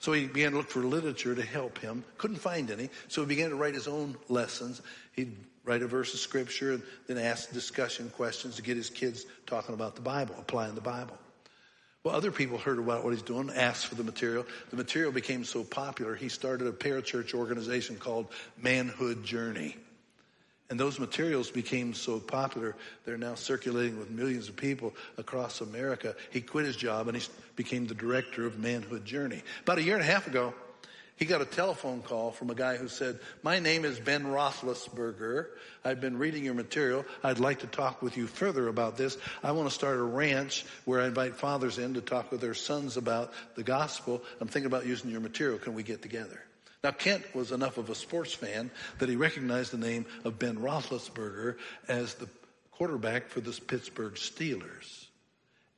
So 0.02 0.14
he 0.14 0.26
began 0.26 0.52
to 0.54 0.58
look 0.58 0.70
for 0.70 0.80
literature 0.80 1.36
to 1.36 1.44
help 1.44 1.78
him. 1.78 2.04
Couldn't 2.18 2.38
find 2.38 2.72
any. 2.72 2.90
So 3.08 3.22
he 3.22 3.28
began 3.28 3.52
to 3.52 3.56
write 3.56 3.76
his 3.76 3.88
own 3.88 4.18
lessons. 4.30 4.82
He'd 5.12 5.38
write 5.64 5.84
a 5.84 5.88
verse 5.88 6.12
of 6.16 6.20
scripture 6.20 6.74
and 6.74 6.84
then 7.06 7.20
ask 7.20 7.54
discussion 7.54 8.10
questions 8.10 8.56
to 8.56 8.64
get 8.64 8.78
his 8.78 8.90
kids 8.90 9.28
talking 9.46 9.76
about 9.76 9.96
the 9.96 10.02
Bible, 10.02 10.34
applying 10.40 10.74
the 10.74 10.82
Bible. 10.82 11.16
Well, 12.04 12.16
other 12.16 12.32
people 12.32 12.58
heard 12.58 12.80
about 12.80 13.04
what 13.04 13.14
he's 13.14 13.22
doing, 13.22 13.52
asked 13.52 13.86
for 13.86 13.94
the 13.94 14.04
material. 14.04 14.44
The 14.72 14.76
material 14.76 15.12
became 15.12 15.44
so 15.44 15.64
popular, 15.64 16.16
he 16.16 16.30
started 16.30 16.66
a 16.66 16.72
parachurch 16.72 17.36
organization 17.36 17.96
called 17.98 18.26
Manhood 18.58 19.24
Journey. 19.24 19.78
And 20.72 20.80
those 20.80 21.00
materials 21.00 21.52
became 21.52 21.94
so 21.94 22.18
popular, 22.18 22.78
they're 23.04 23.18
now 23.18 23.36
circulating 23.36 24.00
with 24.00 24.10
millions 24.10 24.48
of 24.48 24.56
people 24.56 24.96
across 25.18 25.60
America. 25.60 26.16
He 26.30 26.40
quit 26.40 26.66
his 26.66 26.78
job 26.78 27.10
and 27.10 27.18
he 27.18 27.28
became 27.58 27.88
the 27.88 27.94
director 27.94 28.46
of 28.46 28.58
Manhood 28.58 29.04
Journey. 29.04 29.44
About 29.64 29.80
a 29.80 29.84
year 29.84 29.96
and 29.96 30.02
a 30.02 30.08
half 30.08 30.28
ago, 30.28 30.54
he 31.18 31.26
got 31.26 31.42
a 31.42 31.46
telephone 31.46 32.02
call 32.02 32.32
from 32.32 32.52
a 32.52 32.56
guy 32.56 32.78
who 32.78 32.88
said, 32.88 33.20
my 33.44 33.60
name 33.60 33.84
is 33.84 34.00
Ben 34.00 34.24
Roethlisberger. 34.24 35.48
I've 35.84 36.00
been 36.00 36.18
reading 36.18 36.46
your 36.46 36.54
material. 36.54 37.04
I'd 37.22 37.40
like 37.40 37.60
to 37.60 37.68
talk 37.68 38.02
with 38.02 38.16
you 38.16 38.26
further 38.26 38.70
about 38.70 38.96
this. 38.96 39.18
I 39.44 39.52
want 39.52 39.68
to 39.68 39.76
start 39.76 39.98
a 39.98 40.04
ranch 40.04 40.66
where 40.86 41.02
I 41.02 41.08
invite 41.08 41.36
fathers 41.36 41.80
in 41.80 41.96
to 41.96 42.02
talk 42.02 42.32
with 42.32 42.40
their 42.40 42.54
sons 42.54 42.96
about 42.96 43.34
the 43.56 43.64
gospel. 43.64 44.24
I'm 44.40 44.48
thinking 44.48 44.68
about 44.68 44.86
using 44.86 45.12
your 45.12 45.20
material. 45.20 45.60
Can 45.60 45.74
we 45.74 45.84
get 45.84 46.02
together? 46.02 46.42
Now, 46.84 46.92
Kent 46.92 47.36
was 47.36 47.52
enough 47.52 47.78
of 47.78 47.90
a 47.90 47.96
sports 47.96 48.34
fan 48.34 48.72
that 48.98 49.08
he 49.08 49.16
recognized 49.16 49.72
the 49.72 49.78
name 49.78 50.06
of 50.24 50.40
Ben 50.40 50.58
Roethlisberger 50.58 51.58
as 51.88 52.16
the 52.16 52.28
quarterback 52.72 53.30
for 53.30 53.40
the 53.40 53.52
Pittsburgh 53.68 54.16
Steelers. 54.16 55.06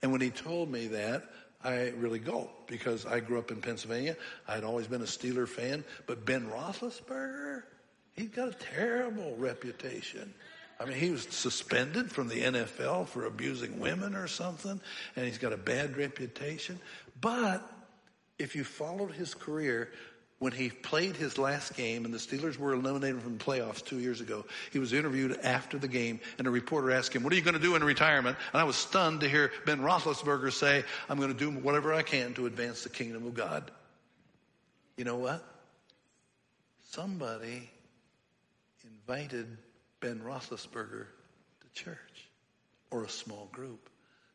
And 0.01 0.13
when 0.13 0.21
he 0.21 0.29
told 0.29 0.71
me 0.71 0.87
that, 0.87 1.29
I 1.61 1.89
really 1.97 2.19
gulped 2.19 2.67
because 2.67 3.05
I 3.05 3.19
grew 3.19 3.39
up 3.39 3.51
in 3.51 3.61
Pennsylvania. 3.61 4.15
I'd 4.47 4.63
always 4.63 4.87
been 4.87 5.01
a 5.01 5.05
Steeler 5.05 5.47
fan, 5.47 5.83
but 6.07 6.25
Ben 6.25 6.47
Roethlisberger, 6.47 7.63
he's 8.13 8.29
got 8.29 8.49
a 8.49 8.53
terrible 8.53 9.35
reputation. 9.37 10.33
I 10.79 10.85
mean, 10.85 10.97
he 10.97 11.11
was 11.11 11.23
suspended 11.29 12.11
from 12.11 12.27
the 12.27 12.41
NFL 12.41 13.07
for 13.07 13.25
abusing 13.25 13.79
women 13.79 14.15
or 14.15 14.27
something, 14.27 14.79
and 15.15 15.25
he's 15.25 15.37
got 15.37 15.53
a 15.53 15.57
bad 15.57 15.97
reputation. 15.97 16.79
But 17.21 17.69
if 18.39 18.55
you 18.55 18.63
followed 18.63 19.11
his 19.11 19.33
career, 19.33 19.91
when 20.39 20.51
he 20.51 20.69
played 20.69 21.15
his 21.15 21.37
last 21.37 21.75
game 21.75 22.05
and 22.05 22.13
the 22.13 22.17
Steelers 22.17 22.57
were 22.57 22.73
eliminated 22.73 23.21
from 23.21 23.37
the 23.37 23.43
playoffs 23.43 23.83
two 23.83 23.99
years 23.99 24.19
ago, 24.19 24.45
he 24.71 24.79
was 24.79 24.91
interviewed 24.91 25.39
after 25.43 25.77
the 25.77 25.87
game 25.87 26.19
and 26.37 26.47
a 26.47 26.51
reporter 26.51 26.91
asked 26.91 27.13
him, 27.13 27.23
what 27.23 27.31
are 27.31 27.35
you 27.35 27.41
going 27.41 27.53
to 27.53 27.61
do 27.61 27.75
in 27.75 27.83
retirement? 27.83 28.35
And 28.51 28.61
I 28.61 28.65
was 28.65 28.75
stunned 28.75 29.21
to 29.21 29.29
hear 29.29 29.51
Ben 29.65 29.79
Roethlisberger 29.79 30.51
say, 30.51 30.83
I'm 31.07 31.17
going 31.17 31.33
to 31.33 31.37
do 31.37 31.49
whatever 31.51 31.93
I 31.93 32.01
can 32.01 32.33
to 32.33 32.45
advance 32.45 32.83
the 32.83 32.89
kingdom 32.89 33.25
of 33.25 33.33
God. 33.33 33.71
You 34.97 35.05
know 35.05 35.17
what? 35.17 35.43
Somebody 36.89 37.69
invited 38.83 39.47
Ben 40.01 40.19
Roethlisberger 40.19 41.05
to 41.61 41.73
church 41.73 41.97
or 42.91 43.03
a 43.03 43.09
small 43.09 43.49
group. 43.51 43.89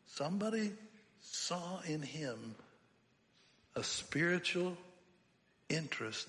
Somebody 0.06 0.72
saw 1.20 1.80
in 1.86 2.02
him 2.02 2.54
a 3.76 3.84
spiritual 3.84 4.76
interest 5.68 6.28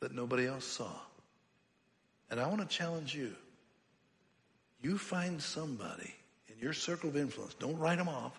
that 0.00 0.14
nobody 0.14 0.46
else 0.46 0.64
saw. 0.64 0.92
And 2.30 2.40
I 2.40 2.46
want 2.46 2.60
to 2.60 2.66
challenge 2.66 3.14
you. 3.14 3.32
You 4.80 4.98
find 4.98 5.42
somebody 5.42 6.14
in 6.48 6.62
your 6.62 6.72
circle 6.72 7.08
of 7.08 7.16
influence, 7.16 7.54
don't 7.54 7.78
write 7.78 7.98
them 7.98 8.08
off, 8.08 8.38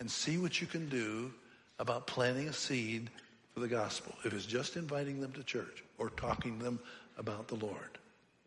and 0.00 0.10
see 0.10 0.38
what 0.38 0.60
you 0.60 0.66
can 0.66 0.88
do 0.88 1.32
about 1.78 2.06
planting 2.06 2.48
a 2.48 2.52
seed 2.52 3.10
for 3.54 3.60
the 3.60 3.68
gospel. 3.68 4.14
If 4.24 4.32
it's 4.32 4.46
just 4.46 4.76
inviting 4.76 5.20
them 5.20 5.32
to 5.32 5.42
church 5.42 5.84
or 5.98 6.10
talking 6.10 6.58
to 6.58 6.64
them 6.64 6.80
about 7.18 7.48
the 7.48 7.54
Lord, 7.54 7.98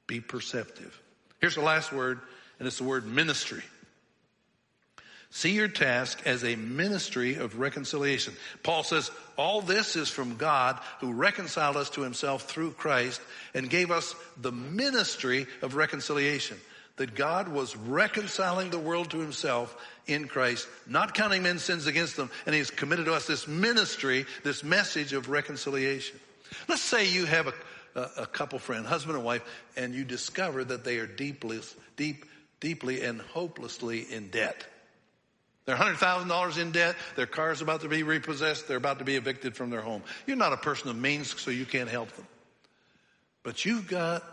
be 0.08 0.20
perceptive. 0.20 1.00
Here's 1.39 1.56
the 1.56 1.62
last 1.62 1.94
word, 1.94 2.20
and 2.60 2.68
it's 2.68 2.78
the 2.78 2.84
word 2.84 3.06
ministry. 3.08 3.63
See 5.32 5.52
your 5.52 5.68
task 5.68 6.22
as 6.26 6.44
a 6.44 6.56
ministry 6.56 7.36
of 7.36 7.60
reconciliation. 7.60 8.34
Paul 8.63 8.84
says, 8.84 9.12
all 9.38 9.62
this 9.62 9.96
is 9.96 10.10
from 10.10 10.38
God 10.38 10.80
who 11.00 11.13
reconciled 11.13 11.78
us 11.78 11.92
to 11.92 12.02
himself 12.02 12.44
through 12.44 12.72
Christ 12.72 13.22
and 13.54 13.70
gave 13.70 13.92
us 13.92 14.15
the 14.38 14.52
ministry 14.52 15.46
of 15.62 15.76
reconciliation. 15.76 16.58
That 16.96 17.15
God 17.15 17.48
was 17.48 17.78
reconciling 17.78 18.72
the 18.72 18.80
world 18.80 19.12
to 19.12 19.20
himself 19.20 19.78
in 20.08 20.28
Christ, 20.28 20.68
not 20.88 21.13
counting 21.13 21.44
men's 21.44 21.63
sins 21.63 21.88
against 21.88 22.18
them, 22.18 22.30
and 22.46 22.54
he's 22.54 22.72
committed 22.72 23.06
to 23.06 23.13
us 23.13 23.28
this 23.28 23.48
ministry, 23.48 24.26
this 24.44 24.63
message 24.63 25.13
of 25.13 25.30
reconciliation. 25.30 26.20
Let's 26.68 26.82
say 26.82 27.08
you 27.08 27.26
have 27.26 27.48
a, 27.48 27.54
a, 28.18 28.26
couple 28.26 28.60
friend, 28.60 28.86
husband 28.86 29.15
and 29.15 29.24
wife, 29.24 29.44
and 29.78 29.94
you 29.94 30.04
discover 30.04 30.63
that 30.65 30.84
they 30.84 30.98
are 30.98 31.08
deeply, 31.08 31.62
deep, 31.96 32.26
deeply 32.60 33.04
and 33.04 33.22
hopelessly 33.22 34.06
in 34.12 34.30
debt. 34.30 34.65
They're 35.70 35.78
$100,000 35.78 36.58
in 36.58 36.72
debt. 36.72 36.96
Their 37.16 37.28
car's 37.28 37.62
about 37.62 37.82
to 37.82 37.88
be 37.88 38.02
repossessed. 38.02 38.68
They're 38.68 38.78
about 38.78 38.98
to 38.98 39.06
be 39.06 39.18
evicted 39.18 39.56
from 39.56 39.70
their 39.70 39.82
home. 39.82 40.02
You're 40.26 40.36
not 40.36 40.52
a 40.52 40.58
person 40.58 40.90
of 40.90 40.96
means, 40.96 41.40
so 41.40 41.52
you 41.52 41.64
can't 41.64 41.92
help 41.92 42.12
them. 42.14 42.26
But 43.44 43.66
you've 43.66 43.88
got 43.88 44.24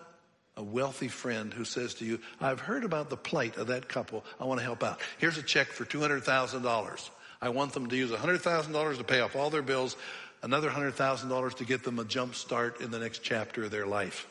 a 0.56 0.62
wealthy 0.62 1.08
friend 1.08 1.52
who 1.52 1.66
says 1.66 1.92
to 1.96 2.06
you, 2.06 2.20
I've 2.40 2.60
heard 2.60 2.84
about 2.84 3.10
the 3.10 3.18
plight 3.18 3.58
of 3.58 3.66
that 3.66 3.86
couple. 3.86 4.24
I 4.40 4.44
want 4.44 4.60
to 4.60 4.64
help 4.64 4.82
out. 4.82 4.98
Here's 5.18 5.36
a 5.36 5.42
check 5.42 5.66
for 5.66 5.84
$200,000. 5.84 7.10
I 7.42 7.50
want 7.50 7.74
them 7.74 7.88
to 7.88 7.96
use 7.96 8.10
$100,000 8.12 8.96
to 8.96 9.04
pay 9.04 9.20
off 9.20 9.36
all 9.36 9.50
their 9.50 9.60
bills, 9.60 9.94
another 10.42 10.70
$100,000 10.70 11.54
to 11.56 11.64
get 11.66 11.84
them 11.84 11.98
a 11.98 12.06
jump 12.06 12.34
start 12.34 12.80
in 12.80 12.90
the 12.90 12.98
next 12.98 13.18
chapter 13.22 13.64
of 13.64 13.70
their 13.70 13.86
life. 13.86 14.26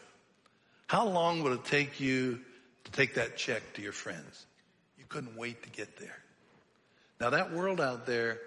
How 0.88 1.08
long 1.08 1.44
would 1.44 1.54
it 1.54 1.65
take 1.65 2.00
you 2.00 2.39
to 2.86 2.91
take 2.91 3.13
that 3.13 3.38
check 3.38 3.62
to 3.76 3.84
your 3.84 3.91
friends? 3.91 4.48
You 4.98 5.06
couldn't 5.08 5.38
wait 5.38 5.62
to 5.62 5.70
get 5.70 5.98
there. 6.00 6.24
Now 7.19 7.30
that 7.32 7.54
world 7.54 7.80
out 7.80 8.06
there 8.06 8.39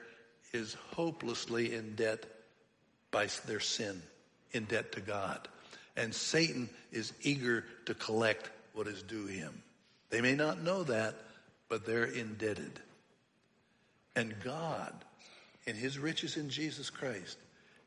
is 0.53 0.77
hopelessly 0.95 1.75
in 1.75 1.95
debt 1.95 2.25
by 3.11 3.29
their 3.47 3.61
sin, 3.61 4.03
in 4.53 4.65
debt 4.65 4.93
to 4.93 5.01
God. 5.01 5.49
And 5.97 6.15
Satan 6.15 6.69
is 6.93 7.13
eager 7.23 7.65
to 7.87 7.95
collect 7.95 8.51
what 8.73 8.87
is 8.87 9.03
due 9.03 9.27
him. 9.27 9.63
They 10.11 10.21
may 10.21 10.35
not 10.35 10.63
know 10.63 10.85
that, 10.85 11.17
but 11.69 11.85
they're 11.85 12.05
indebted. 12.05 12.81
And 14.15 14.35
God, 14.43 14.93
in 15.67 15.77
his 15.77 15.99
riches 15.99 16.37
in 16.37 16.51
Jesus 16.51 16.91
Christ, 16.91 17.37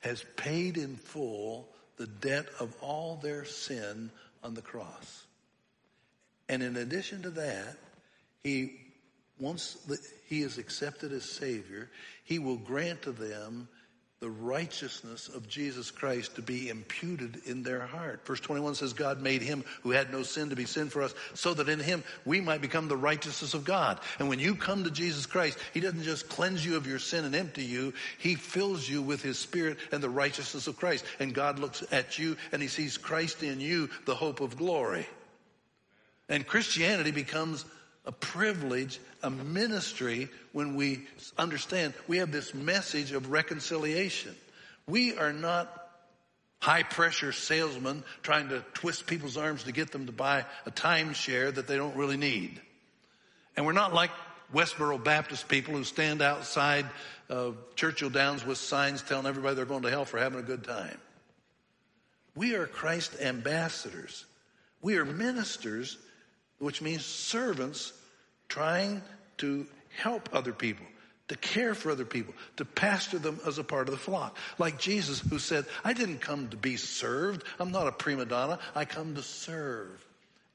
has 0.02 0.26
paid 0.36 0.78
in 0.78 0.98
full 0.98 1.68
the 1.98 2.08
debt 2.08 2.48
of 2.60 2.76
all 2.82 3.18
their 3.22 3.46
sin 3.46 4.12
on 4.44 4.54
the 4.54 4.62
cross. 4.62 5.26
And 6.50 6.62
in 6.62 6.76
addition 6.76 7.24
to 7.24 7.30
that, 7.32 7.78
he 8.44 8.81
once 9.42 9.78
he 10.28 10.42
is 10.42 10.58
accepted 10.58 11.12
as 11.12 11.26
Savior, 11.26 11.90
he 12.24 12.40
will 12.40 12.58
grant 12.58 13.02
to 13.02 13.12
them 13.12 13.68
the 14.22 14.30
righteousness 14.30 15.30
of 15.30 15.50
Jesus 15.50 15.90
Christ 15.90 16.36
to 16.36 16.44
be 16.44 16.70
imputed 16.70 17.42
in 17.48 17.64
their 17.64 17.88
heart. 17.88 18.24
Verse 18.24 18.40
21 18.40 18.76
says, 18.76 18.94
God 18.94 19.20
made 19.20 19.42
him 19.42 19.64
who 19.82 19.90
had 19.90 20.12
no 20.12 20.22
sin 20.22 20.52
to 20.52 20.56
be 20.56 20.66
sin 20.66 20.90
for 20.90 21.02
us 21.02 21.16
so 21.34 21.56
that 21.56 21.70
in 21.70 21.80
him 21.80 22.04
we 22.24 22.40
might 22.40 22.62
become 22.62 22.88
the 22.88 22.96
righteousness 22.96 23.56
of 23.56 23.66
God. 23.66 24.00
And 24.20 24.30
when 24.30 24.38
you 24.38 24.54
come 24.54 24.84
to 24.84 24.92
Jesus 24.92 25.26
Christ, 25.26 25.58
he 25.74 25.80
doesn't 25.80 26.04
just 26.04 26.30
cleanse 26.30 26.64
you 26.64 26.78
of 26.78 26.86
your 26.86 27.00
sin 27.00 27.26
and 27.26 27.34
empty 27.34 27.64
you. 27.64 27.96
He 28.20 28.36
fills 28.36 28.88
you 28.88 29.02
with 29.02 29.24
his 29.24 29.40
spirit 29.40 29.80
and 29.92 30.04
the 30.04 30.10
righteousness 30.10 30.68
of 30.68 30.78
Christ. 30.78 31.04
And 31.20 31.34
God 31.34 31.58
looks 31.58 31.84
at 31.92 32.20
you 32.20 32.38
and 32.52 32.62
he 32.62 32.68
sees 32.68 33.00
Christ 33.00 33.42
in 33.42 33.60
you, 33.60 33.90
the 34.06 34.14
hope 34.14 34.40
of 34.40 34.56
glory. 34.56 35.08
And 36.30 36.46
Christianity 36.46 37.10
becomes 37.10 37.66
a 38.06 38.12
privilege, 38.12 39.00
a 39.22 39.30
ministry 39.30 40.30
when 40.54 40.76
we 40.76 41.06
understand 41.38 41.94
we 42.08 42.18
have 42.18 42.32
this 42.32 42.54
message 42.54 43.12
of 43.12 43.30
reconciliation. 43.30 44.36
We 44.88 45.16
are 45.16 45.34
not 45.34 45.78
high 46.60 46.84
pressure 46.84 47.32
salesmen 47.32 48.04
trying 48.24 48.50
to 48.50 48.64
twist 48.74 49.08
people's 49.08 49.38
arms 49.38 49.64
to 49.64 49.72
get 49.72 49.92
them 49.92 50.06
to 50.06 50.12
buy 50.12 50.46
a 50.66 50.72
timeshare 50.72 51.54
that 51.54 51.68
they 51.68 51.76
don't 51.78 51.96
really 51.96 52.18
need. 52.18 52.60
And 53.56 53.66
we're 53.66 53.72
not 53.74 53.94
like 53.94 54.12
Westboro 54.54 55.04
Baptist 55.04 55.48
people 55.48 55.76
who 55.76 55.84
stand 55.84 56.22
outside 56.22 56.86
of 57.30 57.58
Churchill 57.76 58.10
Downs 58.10 58.46
with 58.46 58.58
signs 58.58 59.02
telling 59.02 59.26
everybody 59.26 59.56
they're 59.56 59.66
going 59.66 59.84
to 59.84 59.90
hell 59.90 60.06
for 60.06 60.20
having 60.20 60.40
a 60.40 60.44
good 60.44 60.64
time. 60.64 60.98
We 62.36 62.56
are 62.56 62.66
Christ 62.66 63.16
ambassadors. 63.22 64.26
We 64.82 64.98
are 64.98 65.06
ministers 65.06 65.98
which 66.62 66.82
means 66.82 67.04
servants 67.04 67.92
trying 68.48 69.02
to 69.38 69.66
help 69.98 70.30
other 70.32 70.54
people, 70.54 70.86
to 71.28 71.36
care 71.36 71.74
for 71.74 71.92
other 71.92 72.06
people, 72.06 72.34
to 72.58 72.66
pastor 72.66 73.18
them 73.18 73.40
as 73.46 73.58
a 73.58 73.64
part 73.64 73.88
of 73.88 73.94
the 73.94 74.00
flock. 74.00 74.38
Like 74.60 74.80
Jesus 74.80 75.20
who 75.20 75.40
said, 75.40 75.66
I 75.84 75.94
didn't 75.94 76.20
come 76.20 76.50
to 76.50 76.58
be 76.58 76.78
served. 76.78 77.44
I'm 77.60 77.72
not 77.72 77.88
a 77.88 77.92
prima 77.92 78.26
donna. 78.26 78.60
I 78.76 78.86
come 78.86 79.16
to 79.16 79.24
serve. 79.24 80.06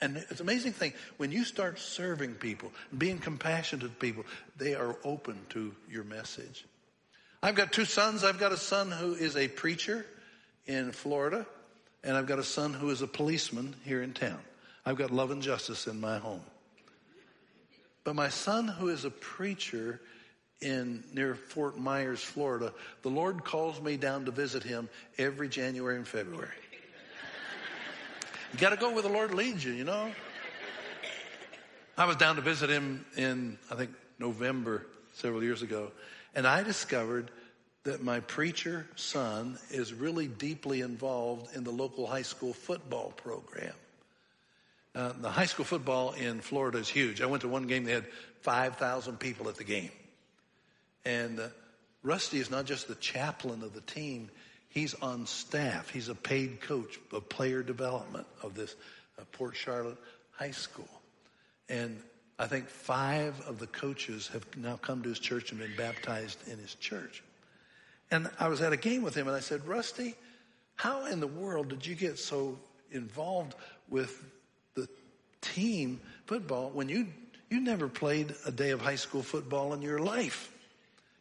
And 0.01 0.17
it's 0.17 0.41
an 0.41 0.47
amazing 0.47 0.75
thing. 0.75 0.93
When 1.17 1.33
you 1.33 1.45
start 1.45 1.79
serving 1.79 2.35
people, 2.35 2.71
being 2.97 3.19
compassionate 3.19 3.83
to 3.83 3.89
people, 3.89 4.25
they 4.57 4.75
are 4.75 4.97
open 5.05 5.39
to 5.51 5.75
your 5.91 6.05
message. 6.05 6.65
I've 7.43 7.55
got 7.55 7.73
two 7.73 7.85
sons. 7.85 8.23
I've 8.23 8.39
got 8.39 8.53
a 8.53 8.57
son 8.57 8.91
who 8.91 9.15
is 9.15 9.37
a 9.37 9.49
preacher 9.49 10.07
in 10.67 10.93
Florida, 10.93 11.47
and 12.05 12.17
I've 12.17 12.27
got 12.27 12.39
a 12.39 12.45
son 12.45 12.75
who 12.75 12.91
is 12.91 13.03
a 13.03 13.07
policeman 13.07 13.75
here 13.85 14.03
in 14.03 14.13
town. 14.13 14.39
I've 14.87 14.97
got 14.97 15.11
love 15.11 15.33
and 15.33 15.43
justice 15.43 15.89
in 15.89 16.01
my 16.01 16.19
home. 16.19 16.43
But 18.05 18.15
my 18.15 18.29
son, 18.29 18.69
who 18.69 18.89
is 18.89 19.05
a 19.05 19.11
preacher 19.11 20.01
in 20.61 21.03
near 21.13 21.35
Fort 21.35 21.77
Myers, 21.77 22.23
Florida, 22.23 22.73
the 23.03 23.09
Lord 23.09 23.45
calls 23.45 23.81
me 23.81 23.97
down 23.97 24.25
to 24.27 24.31
visit 24.31 24.63
him 24.63 24.89
every 25.19 25.49
January 25.49 25.97
and 25.97 26.07
February. 26.07 26.55
You 28.53 28.61
got 28.61 28.71
to 28.71 28.77
go 28.77 28.93
where 28.93 29.03
the 29.03 29.09
Lord 29.09 29.35
leads 29.35 29.65
you, 29.65 29.73
you 29.73 29.83
know. 29.83 30.13
I 31.99 32.05
was 32.05 32.15
down 32.15 32.37
to 32.37 32.43
visit 32.43 32.71
him 32.71 33.05
in 33.17 33.59
I 33.73 33.75
think 33.75 33.91
November 34.21 34.87
several 35.15 35.43
years 35.43 35.63
ago, 35.63 35.91
and 36.35 36.47
I 36.47 36.63
discovered 36.63 37.33
that 37.83 38.05
my 38.05 38.21
preacher 38.21 38.87
son 38.95 39.59
is 39.71 39.93
really 39.93 40.29
deeply 40.29 40.83
involved 40.83 41.57
in 41.57 41.65
the 41.65 41.71
local 41.73 42.07
high 42.07 42.23
school 42.23 42.53
football 42.53 43.13
program. 43.17 43.75
Uh, 44.97 45.13
the 45.21 45.29
high 45.29 45.45
school 45.45 45.67
football 45.67 46.13
in 46.13 46.41
Florida 46.41 46.79
is 46.79 46.89
huge. 46.89 47.21
I 47.21 47.27
went 47.27 47.43
to 47.43 47.49
one 47.49 47.67
game, 47.67 47.85
they 47.85 47.93
had 47.93 48.07
5,000 48.41 49.19
people 49.19 49.51
at 49.51 49.57
the 49.57 49.65
game. 49.65 49.91
And 51.05 51.39
uh, 51.39 51.49
Rusty 52.03 52.39
is 52.39 52.51
not 52.51 52.65
just 52.65 52.89
the 52.89 52.95
chaplain 52.95 53.63
of 53.63 53.75
the 53.75 53.83
team, 53.83 54.31
he's 54.71 54.95
on 54.95 55.27
staff. 55.27 55.91
He's 55.91 56.09
a 56.09 56.15
paid 56.15 56.63
coach 56.63 56.99
of 57.13 57.29
player 57.29 57.63
development 57.63 58.27
of 58.43 58.55
this 58.55 58.75
uh, 59.19 59.25
Port 59.33 59.55
Charlotte 59.55 59.99
High 60.31 60.53
School. 60.53 60.89
And 61.69 62.01
I 62.39 62.47
think 62.47 62.67
five 62.67 63.39
of 63.47 63.59
the 63.59 63.67
coaches 63.67 64.29
have 64.33 64.47
now 64.57 64.77
come 64.77 65.03
to 65.03 65.11
his 65.11 65.19
church 65.19 65.51
and 65.51 65.61
been 65.61 65.77
baptized 65.77 66.49
in 66.49 66.57
his 66.57 66.75
church. 66.77 67.23
And 68.11 68.31
I 68.41 68.49
was 68.49 68.63
at 68.63 68.73
a 68.73 68.79
game 68.79 69.03
with 69.03 69.15
him 69.15 69.27
and 69.27 69.37
I 69.37 69.41
said, 69.41 69.67
Rusty, 69.67 70.15
how 70.75 71.05
in 71.05 71.21
the 71.21 71.27
world 71.27 71.69
did 71.69 71.85
you 71.85 71.95
get 71.95 72.19
so 72.19 72.59
involved 72.93 73.55
with 73.91 74.25
the 74.77 74.89
team 75.41 76.01
football 76.27 76.71
when 76.71 76.89
you, 76.89 77.09
you 77.51 77.61
never 77.61 77.89
played 77.89 78.35
a 78.45 78.53
day 78.53 78.71
of 78.71 78.81
high 78.81 78.97
school 78.97 79.23
football 79.23 79.73
in 79.73 79.83
your 79.83 79.99
life? 79.99 80.53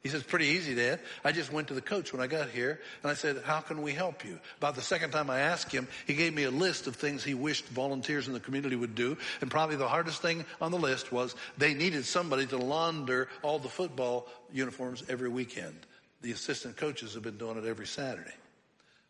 He 0.06 0.10
says, 0.10 0.22
pretty 0.22 0.46
easy, 0.46 0.76
Dad. 0.76 1.00
I 1.24 1.32
just 1.32 1.52
went 1.52 1.70
to 1.70 1.74
the 1.74 1.82
coach 1.82 2.14
when 2.14 2.22
I 2.22 2.28
got 2.28 2.52
here 2.52 2.80
and 3.02 3.10
I 3.10 3.16
said, 3.16 3.42
how 3.44 3.62
can 3.62 3.82
we 3.82 3.92
help 3.92 4.24
you? 4.24 4.38
About 4.60 4.76
the 4.76 4.82
second 4.84 5.10
time 5.10 5.32
I 5.32 5.40
asked 5.40 5.72
him, 5.72 5.88
he 6.06 6.14
gave 6.14 6.32
me 6.32 6.44
a 6.44 6.52
list 6.52 6.86
of 6.86 6.96
things 6.96 7.24
he 7.24 7.34
wished 7.34 7.66
volunteers 7.70 8.28
in 8.28 8.34
the 8.34 8.40
community 8.40 8.76
would 8.76 8.94
do. 8.94 9.18
And 9.42 9.50
probably 9.50 9.78
the 9.78 9.88
hardest 9.88 10.22
thing 10.22 10.46
on 10.62 10.72
the 10.72 10.78
list 10.78 11.12
was 11.12 11.34
they 11.58 11.74
needed 11.74 12.06
somebody 12.06 12.46
to 12.46 12.58
launder 12.58 13.30
all 13.42 13.58
the 13.58 13.68
football 13.68 14.28
uniforms 14.54 15.04
every 15.10 15.30
weekend. 15.30 15.76
The 16.22 16.34
assistant 16.34 16.78
coaches 16.78 17.16
have 17.16 17.24
been 17.24 17.40
doing 17.40 17.58
it 17.58 17.66
every 17.66 17.88
Saturday. 17.88 18.36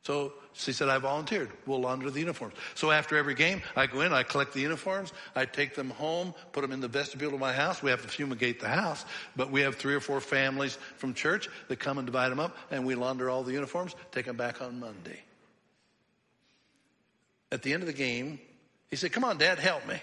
So 0.06 0.34
she 0.54 0.72
said, 0.72 0.88
I 0.88 1.00
volunteered. 1.00 1.50
We'll 1.66 1.82
launder 1.82 2.12
the 2.12 2.20
uniforms. 2.20 2.54
So 2.76 2.92
after 2.92 3.18
every 3.18 3.34
game, 3.34 3.64
I 3.76 3.88
go 3.88 4.02
in, 4.02 4.14
I 4.14 4.22
collect 4.22 4.54
the 4.54 4.62
uniforms, 4.62 5.12
I 5.36 5.46
take 5.46 5.74
them 5.74 5.90
home, 5.90 6.36
put 6.52 6.62
them 6.62 6.72
in 6.72 6.80
the 6.80 6.88
vestibule 6.88 7.34
of 7.34 7.40
my 7.40 7.52
house. 7.52 7.82
We 7.82 7.90
have 7.90 8.04
to 8.04 8.08
fumigate 8.08 8.60
the 8.60 8.68
house, 8.68 9.04
but 9.36 9.50
we 9.50 9.62
have 9.62 9.78
three 9.78 9.96
or 9.96 10.00
four 10.00 10.22
families 10.22 10.78
from 10.98 11.16
church 11.16 11.50
that 11.70 11.80
come 11.80 11.98
and 11.98 12.06
divide 12.06 12.30
them 12.30 12.40
up, 12.40 12.56
and 12.70 12.86
we 12.86 12.94
launder 12.94 13.32
all 13.32 13.42
the 13.42 13.54
uniforms, 13.54 13.96
take 14.12 14.26
them 14.26 14.38
back 14.38 14.62
on 14.62 14.80
Monday. 14.80 15.20
At 17.52 17.64
the 17.64 17.74
end 17.74 17.82
of 17.82 17.88
the 17.88 17.94
game, 17.94 18.40
he 18.92 18.98
said, 18.98 19.12
Come 19.12 19.24
on, 19.24 19.40
Dad, 19.40 19.58
help 19.58 19.88
me. 19.88 20.00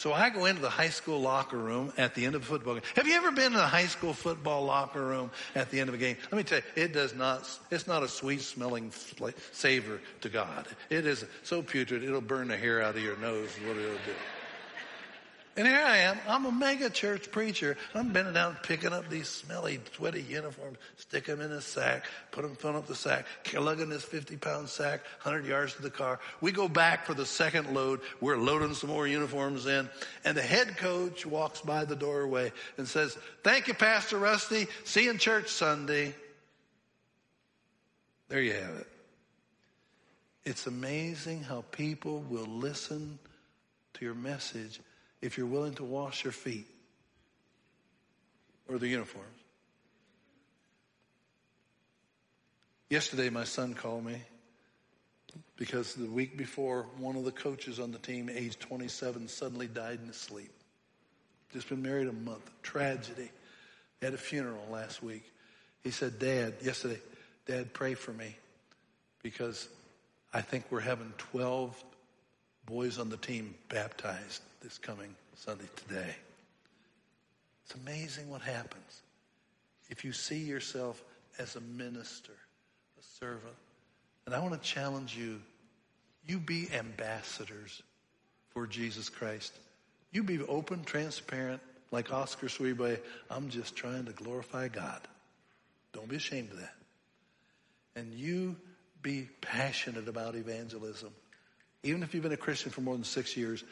So 0.00 0.14
I 0.14 0.30
go 0.30 0.46
into 0.46 0.62
the 0.62 0.70
high 0.70 0.88
school 0.88 1.20
locker 1.20 1.58
room 1.58 1.92
at 1.98 2.14
the 2.14 2.24
end 2.24 2.34
of 2.34 2.40
a 2.40 2.44
football 2.46 2.72
game. 2.72 2.82
Have 2.96 3.06
you 3.06 3.16
ever 3.16 3.30
been 3.32 3.52
in 3.52 3.58
a 3.58 3.66
high 3.66 3.84
school 3.84 4.14
football 4.14 4.64
locker 4.64 5.04
room 5.04 5.30
at 5.54 5.70
the 5.70 5.78
end 5.78 5.90
of 5.90 5.94
a 5.94 5.98
game? 5.98 6.16
Let 6.32 6.38
me 6.38 6.42
tell 6.42 6.60
you, 6.60 6.82
it 6.82 6.94
does 6.94 7.14
not, 7.14 7.46
it's 7.70 7.86
not 7.86 8.02
a 8.02 8.08
sweet 8.08 8.40
smelling 8.40 8.92
savor 9.52 10.00
to 10.22 10.30
God. 10.30 10.66
It 10.88 11.04
is 11.04 11.26
so 11.42 11.60
putrid, 11.60 12.02
it'll 12.02 12.22
burn 12.22 12.48
the 12.48 12.56
hair 12.56 12.80
out 12.80 12.96
of 12.96 13.02
your 13.02 13.18
nose 13.18 13.50
what 13.66 13.76
it'll 13.76 13.92
do. 13.92 14.14
And 15.56 15.66
here 15.66 15.82
I 15.84 15.98
am. 15.98 16.16
I'm 16.28 16.46
a 16.46 16.52
mega 16.52 16.88
church 16.88 17.32
preacher. 17.32 17.76
I'm 17.94 18.12
bending 18.12 18.34
down 18.34 18.56
picking 18.62 18.92
up 18.92 19.10
these 19.10 19.28
smelly, 19.28 19.80
sweaty 19.94 20.22
uniforms, 20.22 20.78
stick 20.96 21.26
them 21.26 21.40
in 21.40 21.50
a 21.50 21.60
sack, 21.60 22.04
put 22.30 22.42
them, 22.42 22.54
fill 22.54 22.76
up 22.76 22.86
the 22.86 22.94
sack, 22.94 23.26
lugging 23.52 23.88
this 23.88 24.04
50 24.04 24.36
pound 24.36 24.68
sack, 24.68 25.00
100 25.22 25.44
yards 25.46 25.74
to 25.74 25.82
the 25.82 25.90
car. 25.90 26.20
We 26.40 26.52
go 26.52 26.68
back 26.68 27.04
for 27.04 27.14
the 27.14 27.26
second 27.26 27.74
load. 27.74 28.00
We're 28.20 28.36
loading 28.36 28.74
some 28.74 28.90
more 28.90 29.08
uniforms 29.08 29.66
in. 29.66 29.90
And 30.24 30.36
the 30.36 30.42
head 30.42 30.76
coach 30.76 31.26
walks 31.26 31.60
by 31.60 31.84
the 31.84 31.96
doorway 31.96 32.52
and 32.78 32.86
says, 32.86 33.18
thank 33.42 33.66
you, 33.66 33.74
Pastor 33.74 34.18
Rusty. 34.18 34.68
See 34.84 35.04
you 35.04 35.10
in 35.10 35.18
church 35.18 35.48
Sunday. 35.48 36.14
There 38.28 38.40
you 38.40 38.52
have 38.52 38.76
it. 38.76 38.86
It's 40.44 40.68
amazing 40.68 41.42
how 41.42 41.64
people 41.72 42.20
will 42.20 42.46
listen 42.46 43.18
to 43.94 44.04
your 44.04 44.14
message 44.14 44.80
if 45.22 45.36
you're 45.36 45.46
willing 45.46 45.74
to 45.74 45.84
wash 45.84 46.24
your 46.24 46.32
feet 46.32 46.66
or 48.68 48.78
the 48.78 48.88
uniforms. 48.88 49.26
Yesterday, 52.88 53.30
my 53.30 53.44
son 53.44 53.74
called 53.74 54.04
me 54.04 54.20
because 55.56 55.94
the 55.94 56.06
week 56.06 56.36
before, 56.36 56.86
one 56.98 57.16
of 57.16 57.24
the 57.24 57.30
coaches 57.30 57.78
on 57.78 57.92
the 57.92 57.98
team, 57.98 58.28
age 58.28 58.58
27, 58.58 59.28
suddenly 59.28 59.68
died 59.68 60.00
in 60.00 60.08
his 60.08 60.16
sleep. 60.16 60.50
Just 61.52 61.68
been 61.68 61.82
married 61.82 62.08
a 62.08 62.12
month. 62.12 62.50
Tragedy. 62.62 63.30
Had 64.02 64.14
a 64.14 64.18
funeral 64.18 64.66
last 64.70 65.02
week. 65.02 65.30
He 65.82 65.90
said, 65.90 66.18
Dad, 66.18 66.54
yesterday, 66.62 67.00
Dad, 67.46 67.74
pray 67.74 67.94
for 67.94 68.12
me 68.12 68.36
because 69.22 69.68
I 70.32 70.40
think 70.40 70.64
we're 70.70 70.80
having 70.80 71.12
12 71.18 71.84
boys 72.64 72.98
on 72.98 73.10
the 73.10 73.18
team 73.18 73.54
baptized 73.68 74.42
this 74.60 74.78
coming 74.78 75.14
Sunday 75.34 75.68
today. 75.76 76.14
It's 77.64 77.74
amazing 77.74 78.28
what 78.28 78.42
happens 78.42 79.02
if 79.88 80.04
you 80.04 80.12
see 80.12 80.38
yourself 80.38 81.02
as 81.38 81.56
a 81.56 81.60
minister, 81.60 82.32
a 82.98 83.02
servant. 83.02 83.54
And 84.26 84.34
I 84.34 84.40
want 84.40 84.52
to 84.52 84.68
challenge 84.68 85.16
you 85.16 85.40
you 86.26 86.38
be 86.38 86.68
ambassadors 86.72 87.82
for 88.50 88.66
Jesus 88.66 89.08
Christ. 89.08 89.52
You 90.12 90.22
be 90.22 90.40
open, 90.42 90.84
transparent, 90.84 91.60
like 91.90 92.12
Oscar 92.12 92.46
Sweeby. 92.46 93.00
I'm 93.30 93.48
just 93.48 93.74
trying 93.74 94.04
to 94.06 94.12
glorify 94.12 94.68
God. 94.68 95.00
Don't 95.92 96.08
be 96.08 96.16
ashamed 96.16 96.50
of 96.52 96.58
that. 96.58 96.74
And 97.96 98.12
you 98.14 98.56
be 99.02 99.28
passionate 99.40 100.08
about 100.08 100.34
evangelism. 100.34 101.10
Even 101.82 102.02
if 102.02 102.12
you've 102.12 102.22
been 102.22 102.32
a 102.32 102.36
Christian 102.36 102.70
for 102.70 102.82
more 102.82 102.94
than 102.94 103.04
six 103.04 103.36
years, 103.36 103.64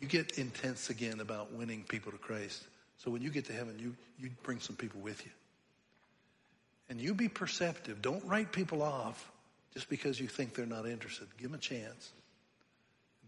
you 0.00 0.08
get 0.08 0.38
intense 0.38 0.90
again 0.90 1.20
about 1.20 1.52
winning 1.52 1.84
people 1.88 2.12
to 2.12 2.18
Christ. 2.18 2.64
So 2.98 3.10
when 3.10 3.22
you 3.22 3.30
get 3.30 3.46
to 3.46 3.52
heaven, 3.52 3.78
you, 3.78 3.94
you 4.18 4.30
bring 4.42 4.60
some 4.60 4.76
people 4.76 5.00
with 5.00 5.24
you. 5.24 5.32
And 6.88 7.00
you 7.00 7.14
be 7.14 7.28
perceptive. 7.28 8.00
Don't 8.02 8.24
write 8.24 8.52
people 8.52 8.82
off 8.82 9.30
just 9.74 9.88
because 9.88 10.20
you 10.20 10.28
think 10.28 10.54
they're 10.54 10.66
not 10.66 10.86
interested. 10.86 11.26
Give 11.38 11.50
them 11.50 11.58
a 11.58 11.62
chance. 11.62 12.12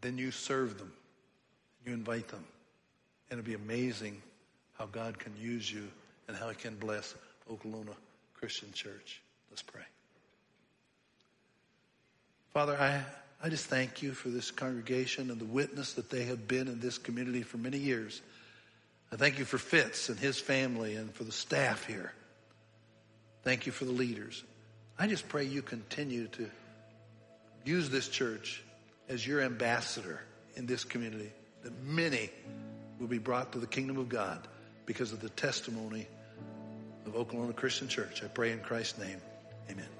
Then 0.01 0.17
you 0.17 0.31
serve 0.31 0.79
them. 0.79 0.93
You 1.85 1.93
invite 1.93 2.29
them. 2.29 2.45
And 3.31 3.39
it'll 3.39 3.47
be 3.47 3.55
amazing 3.55 4.23
how 4.79 4.87
God 4.87 5.19
can 5.19 5.33
use 5.37 5.71
you 5.71 5.89
and 6.29 6.37
how 6.37 6.49
he 6.49 6.55
can 6.55 6.77
bless 6.77 7.15
Okolona 7.51 7.95
Christian 8.35 8.73
Church. 8.73 9.21
Let's 9.51 9.63
pray. 9.63 9.83
Father, 12.53 12.77
I 12.79 13.03
I 13.43 13.49
just 13.49 13.67
thank 13.67 14.03
you 14.03 14.13
for 14.13 14.31
this 14.31 14.51
congregation 14.51 15.31
and 15.31 15.41
the 15.41 15.45
witness 15.45 15.95
that 15.95 16.11
they 16.11 16.25
have 16.25 16.49
been 16.49 16.67
in 16.67 16.81
this 16.81 16.99
community 16.99 17.43
for 17.43 17.57
many 17.57 17.79
years. 17.79 18.21
I 19.13 19.17
thank 19.17 19.39
you 19.39 19.45
for 19.45 19.59
Fitz 19.59 20.09
and 20.09 20.19
his 20.19 20.41
family 20.41 20.97
and 20.97 21.15
for 21.15 21.25
the 21.25 21.33
staff 21.33 21.87
here. 21.87 22.13
Thank 23.45 23.67
you 23.67 23.73
for 23.73 23.85
the 23.85 23.93
leaders. 23.93 24.43
I 24.99 25.07
just 25.07 25.29
pray 25.29 25.45
you 25.45 25.63
continue 25.63 26.27
to 26.29 26.51
use 27.65 27.89
this 27.91 28.09
church 28.09 28.63
as 29.09 29.27
your 29.27 29.41
ambassador 29.41 30.21
in 30.57 30.67
this 30.67 30.85
community, 30.85 31.33
that 31.63 31.73
many 31.85 32.31
will 32.99 33.07
be 33.07 33.19
brought 33.19 33.53
to 33.53 33.59
the 33.59 33.67
kingdom 33.67 33.97
of 33.97 34.09
God 34.09 34.47
because 34.87 35.13
of 35.13 35.21
the 35.21 35.31
testimony 35.31 36.07
of 37.07 37.13
Okolona 37.15 37.55
Christian 37.55 37.89
Church. 37.89 38.23
I 38.23 38.27
pray 38.27 38.53
in 38.53 38.61
Christ's 38.61 38.99
name. 38.99 39.21
Amen. 39.71 39.98